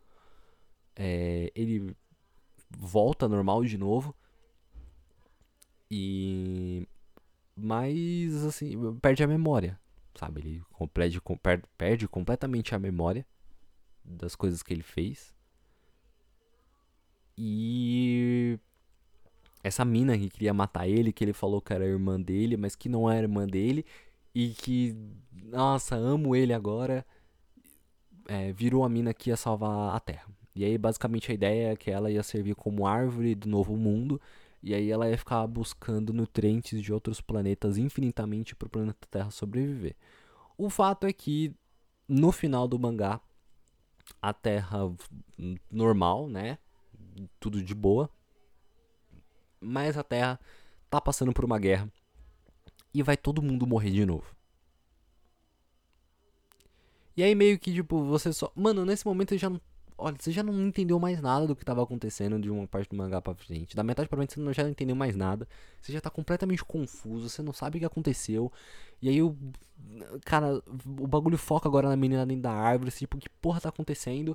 é, 0.96 1.52
ele 1.54 1.94
volta 2.70 3.28
normal 3.28 3.62
de 3.62 3.76
novo. 3.76 4.16
E. 5.90 6.88
Mas, 7.54 8.42
assim, 8.42 8.74
perde 9.02 9.22
a 9.22 9.26
memória. 9.26 9.78
Sabe? 10.14 10.40
Ele 10.40 10.62
perde 11.76 12.08
completamente 12.08 12.74
a 12.74 12.78
memória 12.78 13.26
das 14.02 14.34
coisas 14.34 14.62
que 14.62 14.72
ele 14.72 14.82
fez. 14.82 15.34
E. 17.36 18.58
Essa 19.62 19.84
mina 19.84 20.16
que 20.16 20.30
queria 20.30 20.54
matar 20.54 20.88
ele, 20.88 21.12
que 21.12 21.22
ele 21.22 21.34
falou 21.34 21.60
que 21.60 21.74
era 21.74 21.84
irmã 21.84 22.18
dele, 22.18 22.56
mas 22.56 22.74
que 22.74 22.88
não 22.88 23.10
era 23.10 23.24
irmã 23.26 23.46
dele. 23.46 23.84
E 24.40 24.44
que. 24.54 24.96
Nossa, 25.32 25.96
amo 25.96 26.34
ele 26.36 26.52
agora. 26.52 27.04
é, 28.28 28.52
virou 28.52 28.84
a 28.84 28.88
mina 28.88 29.12
que 29.14 29.30
ia 29.30 29.36
salvar 29.36 29.94
a 29.94 30.00
Terra. 30.00 30.28
E 30.54 30.64
aí, 30.64 30.76
basicamente, 30.76 31.30
a 31.30 31.34
ideia 31.34 31.72
é 31.72 31.76
que 31.76 31.90
ela 31.90 32.10
ia 32.10 32.22
servir 32.22 32.54
como 32.54 32.86
árvore 32.86 33.34
do 33.34 33.48
novo 33.48 33.76
mundo. 33.76 34.20
E 34.62 34.74
aí 34.74 34.90
ela 34.90 35.08
ia 35.08 35.16
ficar 35.16 35.46
buscando 35.46 36.12
nutrientes 36.12 36.82
de 36.82 36.92
outros 36.92 37.20
planetas 37.20 37.78
infinitamente 37.78 38.54
para 38.54 38.66
o 38.66 38.70
planeta 38.70 39.06
Terra 39.10 39.30
sobreviver. 39.30 39.96
O 40.58 40.70
fato 40.70 41.06
é 41.06 41.12
que 41.12 41.54
no 42.08 42.32
final 42.32 42.68
do 42.68 42.78
mangá 42.78 43.20
a 44.22 44.32
Terra 44.32 44.88
v- 44.88 45.58
normal, 45.70 46.28
né? 46.28 46.58
Tudo 47.40 47.62
de 47.62 47.74
boa. 47.74 48.10
Mas 49.60 49.96
a 49.96 50.02
Terra 50.02 50.38
tá 50.88 51.00
passando 51.00 51.32
por 51.32 51.44
uma 51.44 51.58
guerra 51.58 51.88
e 52.94 53.02
vai 53.02 53.16
todo 53.16 53.42
mundo 53.42 53.66
morrer 53.66 53.90
de 53.90 54.04
novo. 54.06 54.26
E 57.16 57.22
aí 57.22 57.34
meio 57.34 57.58
que 57.58 57.72
tipo, 57.72 58.04
você 58.04 58.32
só, 58.32 58.50
mano, 58.54 58.84
nesse 58.84 59.04
momento 59.04 59.34
eu 59.34 59.38
já 59.38 59.50
não 59.50 59.60
Olha, 60.02 60.16
você 60.18 60.32
já 60.32 60.42
não 60.42 60.66
entendeu 60.66 60.98
mais 60.98 61.20
nada 61.20 61.46
do 61.46 61.54
que 61.54 61.62
tava 61.62 61.82
acontecendo 61.82 62.38
de 62.40 62.48
uma 62.50 62.66
parte 62.66 62.88
do 62.88 62.96
mangá 62.96 63.20
pra 63.20 63.34
frente. 63.34 63.76
Da 63.76 63.82
metade 63.82 64.08
pra 64.08 64.16
frente 64.16 64.32
você 64.32 64.40
não- 64.40 64.50
já 64.50 64.62
não 64.62 64.70
entendeu 64.70 64.96
mais 64.96 65.14
nada. 65.14 65.46
Você 65.78 65.92
já 65.92 66.00
tá 66.00 66.08
completamente 66.08 66.64
confuso, 66.64 67.28
você 67.28 67.42
não 67.42 67.52
sabe 67.52 67.76
o 67.76 67.80
que 67.80 67.84
aconteceu. 67.84 68.50
E 69.02 69.10
aí 69.10 69.20
o. 69.22 69.36
Cara, 70.24 70.62
o 70.98 71.06
bagulho 71.06 71.36
foca 71.38 71.68
agora 71.68 71.86
na 71.88 71.96
menina 71.96 72.24
dentro 72.24 72.42
da 72.42 72.52
árvore, 72.52 72.90
tipo, 72.90 73.18
que 73.18 73.28
porra 73.28 73.60
tá 73.60 73.68
acontecendo? 73.68 74.34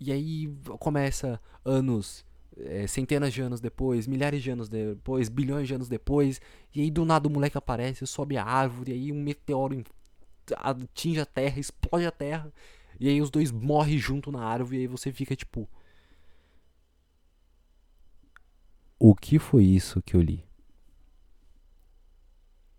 E 0.00 0.12
aí 0.12 0.48
começa 0.80 1.40
anos, 1.64 2.24
é, 2.56 2.86
centenas 2.86 3.32
de 3.32 3.40
anos 3.40 3.60
depois, 3.60 4.06
milhares 4.06 4.42
de 4.42 4.50
anos 4.50 4.68
depois, 4.68 5.28
bilhões 5.28 5.68
de 5.68 5.74
anos 5.74 5.88
depois. 5.88 6.40
E 6.74 6.80
aí 6.82 6.90
do 6.90 7.04
nada 7.04 7.28
o 7.28 7.30
moleque 7.30 7.58
aparece, 7.58 8.06
sobe 8.06 8.36
a 8.36 8.44
árvore, 8.44 8.92
e 8.92 8.94
aí 8.94 9.12
um 9.12 9.22
meteoro 9.22 9.82
atinge 10.56 11.20
a 11.20 11.26
terra, 11.26 11.60
explode 11.60 12.06
a 12.06 12.10
terra. 12.10 12.52
E 12.98 13.08
aí 13.08 13.20
os 13.20 13.30
dois 13.30 13.50
morrem 13.50 13.98
junto 13.98 14.30
na 14.30 14.42
árvore 14.42 14.78
e 14.78 14.80
aí 14.80 14.86
você 14.86 15.12
fica 15.12 15.34
tipo. 15.34 15.68
O 18.98 19.14
que 19.14 19.38
foi 19.38 19.64
isso 19.64 20.02
que 20.02 20.14
eu 20.14 20.20
li? 20.20 20.44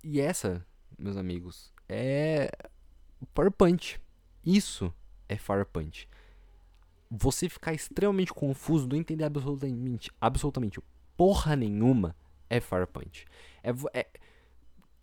E 0.03 0.19
essa, 0.19 0.65
meus 0.97 1.17
amigos, 1.17 1.73
é 1.89 2.51
Fire 3.35 3.51
Punch. 3.51 3.99
Isso 4.45 4.93
é 5.27 5.35
Fire 5.37 5.65
Punch. 5.65 6.07
Você 7.11 7.49
ficar 7.49 7.73
extremamente 7.73 8.33
confuso, 8.33 8.87
não 8.87 8.95
entender 8.95 9.25
absolutamente, 9.25 10.09
absolutamente 10.19 10.79
porra 11.17 11.55
nenhuma, 11.55 12.15
é 12.49 12.59
Punch. 12.87 13.25
É, 13.61 13.71
é- 13.93 14.07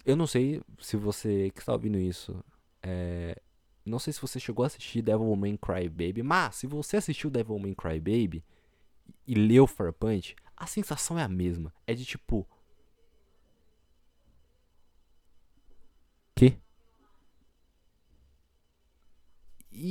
eu 0.07 0.17
não 0.17 0.27
sei 0.27 0.63
se 0.81 0.97
você 0.97 1.51
que 1.51 1.61
está 1.61 1.73
ouvindo 1.73 1.99
isso 1.99 2.43
é, 2.83 3.41
não 3.85 3.99
sei 3.99 4.13
se 4.13 4.21
você 4.21 4.39
chegou 4.39 4.63
a 4.65 4.67
assistir 4.67 5.03
Devilman 5.03 5.57
Crybaby, 5.57 6.23
mas 6.23 6.57
se 6.57 6.67
você 6.67 6.97
assistiu 6.99 7.31
Devilman 7.31 7.75
Crybaby 7.75 8.45
e 9.27 9.35
leu 9.35 9.67
Punch, 9.99 10.37
a 10.57 10.67
sensação 10.67 11.19
é 11.19 11.23
a 11.23 11.29
mesma. 11.29 11.73
É 11.87 11.95
de 11.95 12.05
tipo. 12.05 12.47
Que? 16.35 16.59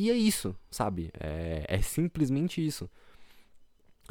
E 0.07 0.09
é 0.09 0.15
isso, 0.15 0.55
sabe? 0.71 1.11
É, 1.19 1.65
é 1.67 1.81
simplesmente 1.81 2.65
isso. 2.65 2.89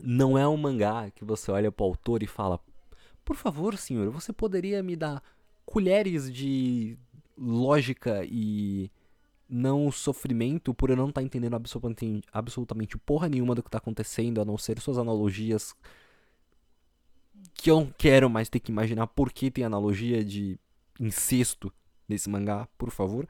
Não 0.03 0.37
é 0.37 0.47
um 0.47 0.57
mangá 0.57 1.11
que 1.11 1.25
você 1.25 1.51
olha 1.51 1.73
pro 1.73 1.87
autor 1.87 2.23
e 2.23 2.27
fala: 2.27 2.61
Por 3.25 3.35
favor, 3.35 3.79
senhor, 3.79 4.11
você 4.11 4.31
poderia 4.31 4.83
me 4.83 4.95
dar 4.95 5.23
colheres 5.65 6.31
de 6.31 6.99
lógica 7.37 8.27
e 8.27 8.91
não 9.49 9.91
sofrimento 9.91 10.75
por 10.75 10.91
eu 10.91 10.97
não 10.97 11.09
estar 11.09 11.23
entendendo 11.23 11.55
absolutamente, 11.55 12.29
absolutamente 12.31 12.99
porra 12.99 13.27
nenhuma 13.27 13.55
do 13.55 13.63
que 13.63 13.71
tá 13.71 13.79
acontecendo, 13.79 14.43
a 14.43 14.45
não 14.45 14.59
ser 14.59 14.79
suas 14.79 14.99
analogias 14.99 15.75
que 17.55 17.71
eu 17.71 17.81
não 17.81 17.95
quero 17.97 18.29
mais 18.29 18.51
ter 18.51 18.61
que 18.61 18.71
imaginar 18.71 19.07
por 19.07 19.33
que 19.33 19.51
tem 19.51 19.65
analogia 19.65 20.23
de 20.23 20.61
incesto 21.01 21.73
nesse 22.07 22.29
mangá, 22.29 22.69
por 22.77 22.91
favor. 22.91 23.27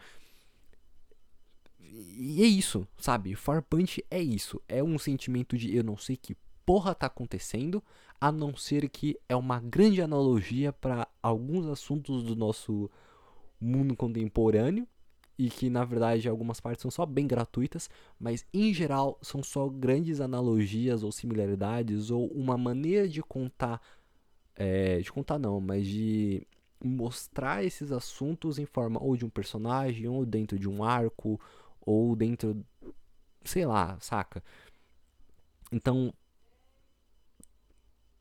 E 1.98 2.42
é 2.42 2.46
isso, 2.46 2.86
sabe? 2.98 3.34
Fire 3.34 3.62
Punch 3.62 4.04
é 4.10 4.20
isso. 4.20 4.60
É 4.68 4.82
um 4.82 4.98
sentimento 4.98 5.56
de 5.56 5.74
eu 5.74 5.82
não 5.82 5.96
sei 5.96 6.16
que 6.16 6.36
porra 6.64 6.94
tá 6.94 7.06
acontecendo, 7.06 7.82
a 8.20 8.32
não 8.32 8.56
ser 8.56 8.88
que 8.88 9.16
é 9.28 9.36
uma 9.36 9.60
grande 9.60 10.02
analogia 10.02 10.72
para 10.72 11.06
alguns 11.22 11.66
assuntos 11.66 12.24
do 12.24 12.34
nosso 12.34 12.90
mundo 13.60 13.94
contemporâneo 13.96 14.86
e 15.38 15.48
que 15.48 15.70
na 15.70 15.84
verdade 15.84 16.28
algumas 16.28 16.60
partes 16.60 16.82
são 16.82 16.90
só 16.90 17.06
bem 17.06 17.26
gratuitas, 17.26 17.88
mas 18.18 18.44
em 18.52 18.72
geral 18.74 19.18
são 19.22 19.42
só 19.42 19.68
grandes 19.68 20.20
analogias 20.20 21.02
ou 21.02 21.12
similaridades 21.12 22.10
ou 22.10 22.26
uma 22.28 22.56
maneira 22.56 23.08
de 23.08 23.22
contar, 23.22 23.80
é, 24.54 24.98
de 24.98 25.12
contar 25.12 25.38
não, 25.38 25.60
mas 25.60 25.86
de 25.86 26.46
mostrar 26.82 27.64
esses 27.64 27.92
assuntos 27.92 28.58
em 28.58 28.66
forma 28.66 29.02
ou 29.02 29.16
de 29.16 29.24
um 29.24 29.30
personagem 29.30 30.08
ou 30.08 30.26
dentro 30.26 30.58
de 30.58 30.68
um 30.68 30.82
arco 30.82 31.40
ou 31.86 32.14
dentro, 32.14 32.62
sei 33.44 33.64
lá, 33.64 33.98
saca? 34.00 34.42
Então 35.72 36.12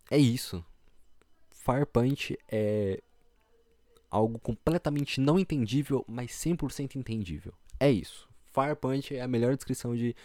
é 0.09 0.17
isso. 0.17 0.63
Fire 1.51 1.85
Punch 1.85 2.37
é 2.47 3.01
algo 4.09 4.39
completamente 4.39 5.19
não 5.19 5.37
entendível, 5.37 6.05
mas 6.07 6.31
100% 6.31 6.95
entendível. 6.95 7.53
É 7.79 7.91
isso. 7.91 8.29
Fire 8.53 8.75
Punch 8.75 9.13
é 9.15 9.21
a 9.21 9.27
melhor 9.27 9.55
descrição 9.55 9.95
de 9.95 10.15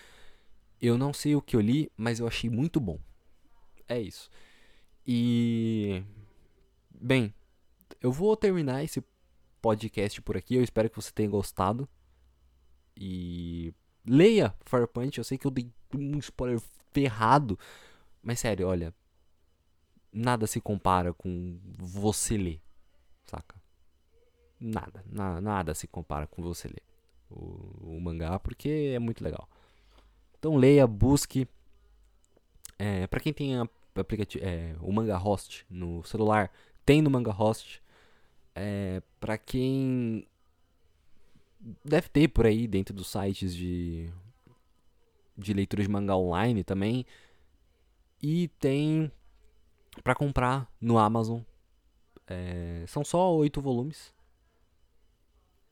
eu 0.81 0.97
não 0.97 1.13
sei 1.13 1.35
o 1.35 1.43
que 1.43 1.57
eu 1.57 1.61
li, 1.61 1.91
mas 1.97 2.21
eu 2.21 2.27
achei 2.27 2.49
muito 2.49 2.79
bom. 2.79 2.99
É 3.89 4.01
isso. 4.01 4.31
E. 5.07 6.03
Bem, 6.91 7.35
eu 8.01 8.13
vou 8.13 8.37
terminar 8.37 8.85
esse 8.85 9.03
podcast 9.61 10.23
por 10.23 10.37
aqui. 10.37 10.55
Eu 10.55 10.63
espero 10.63 10.89
que 10.89 10.97
você 10.97 11.11
tenha 11.11 11.29
gostado. 11.29 11.89
E. 13.01 13.73
Leia 14.07 14.55
Fire 14.65 14.87
Punch. 14.87 15.19
Eu 15.19 15.25
sei 15.25 15.39
que 15.39 15.47
eu 15.47 15.51
dei 15.51 15.71
um 15.95 16.19
spoiler 16.19 16.61
ferrado. 16.93 17.59
Mas 18.23 18.41
sério, 18.41 18.69
olha. 18.69 18.95
Nada 20.13 20.47
se 20.47 20.61
compara 20.61 21.15
com 21.15 21.59
você 21.79 22.37
ler. 22.37 22.61
Saca? 23.25 23.57
Nada. 24.59 25.03
Na, 25.07 25.41
nada 25.41 25.75
se 25.75 25.87
compara 25.87 26.27
com 26.27 26.43
você 26.43 26.69
ler 26.69 26.83
o, 27.31 27.97
o 27.97 28.01
mangá. 28.01 28.39
Porque 28.39 28.93
é 28.95 28.99
muito 28.99 29.25
legal. 29.25 29.49
Então 30.39 30.57
leia, 30.57 30.87
busque. 30.87 31.49
É, 32.79 33.07
para 33.07 33.21
quem 33.21 33.33
tem 33.33 33.57
aplicativo, 33.95 34.45
é, 34.45 34.75
o 34.81 34.91
Manga 34.93 35.17
Host 35.17 35.67
no 35.69 36.03
celular, 36.05 36.51
tem 36.85 37.03
no 37.03 37.11
Manga 37.11 37.31
Host. 37.31 37.83
É, 38.55 39.03
para 39.21 39.39
quem 39.39 40.27
deve 41.85 42.09
ter 42.09 42.29
por 42.29 42.47
aí 42.47 42.67
dentro 42.67 42.95
dos 42.95 43.09
sites 43.09 43.55
de 43.55 44.11
de 45.37 45.55
leitura 45.55 45.83
de 45.83 45.89
mangá 45.89 46.17
online 46.17 46.63
também. 46.63 47.07
E 48.23 48.49
tem 48.59 49.11
para 50.05 50.15
comprar 50.15 50.71
no 50.81 50.99
Amazon. 50.99 51.41
É, 52.27 52.85
são 52.87 53.05
só 53.05 53.35
oito 53.37 53.61
volumes. 53.61 54.15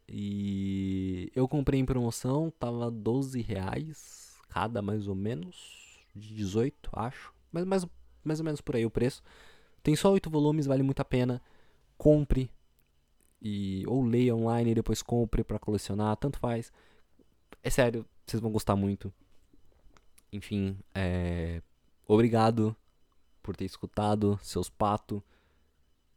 E 0.09 1.31
eu 1.37 1.47
comprei 1.47 1.79
em 1.79 1.85
promoção, 1.85 2.51
tava 2.59 2.91
12 2.91 3.43
reais 3.43 4.39
cada 4.49 4.81
mais 4.81 5.07
ou 5.07 5.15
menos. 5.15 6.01
18, 6.15 6.91
acho. 6.95 7.33
Mas 7.53 7.65
mais, 7.65 7.87
mais 8.25 8.41
ou 8.41 8.45
menos 8.45 8.61
por 8.61 8.75
aí 8.75 8.87
o 8.87 8.91
preço. 8.91 9.23
Tem 9.83 9.95
só 9.95 10.11
oito 10.11 10.31
volumes, 10.31 10.67
vale 10.67 10.83
muito 10.83 11.01
a 11.01 11.05
pena. 11.05 11.43
Compre. 11.97 12.51
E, 13.41 13.85
ou 13.87 14.05
leia 14.05 14.35
online 14.35 14.73
e 14.73 14.75
depois 14.75 15.03
compre 15.03 15.45
para 15.45 15.59
colecionar, 15.59 16.17
tanto 16.17 16.39
faz. 16.39 16.73
É 17.63 17.71
sério, 17.71 18.05
vocês 18.27 18.41
vão 18.41 18.51
gostar 18.51 18.77
muito. 18.77 19.13
Enfim, 20.33 20.79
é, 20.95 21.63
obrigado 22.07 22.77
por 23.43 23.57
ter 23.57 23.65
escutado, 23.65 24.39
seus 24.43 24.69
patos. 24.69 25.23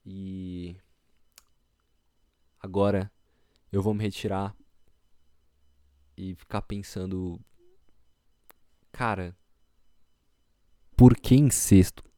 E 0.06 0.76
agora 2.60 3.12
eu 3.72 3.82
vou 3.82 3.94
me 3.94 4.04
retirar 4.04 4.56
e 6.18 6.36
ficar 6.36 6.62
pensando, 6.62 7.40
cara, 8.92 9.36
por 10.96 11.16
que 11.16 11.36
incesto? 11.36 12.04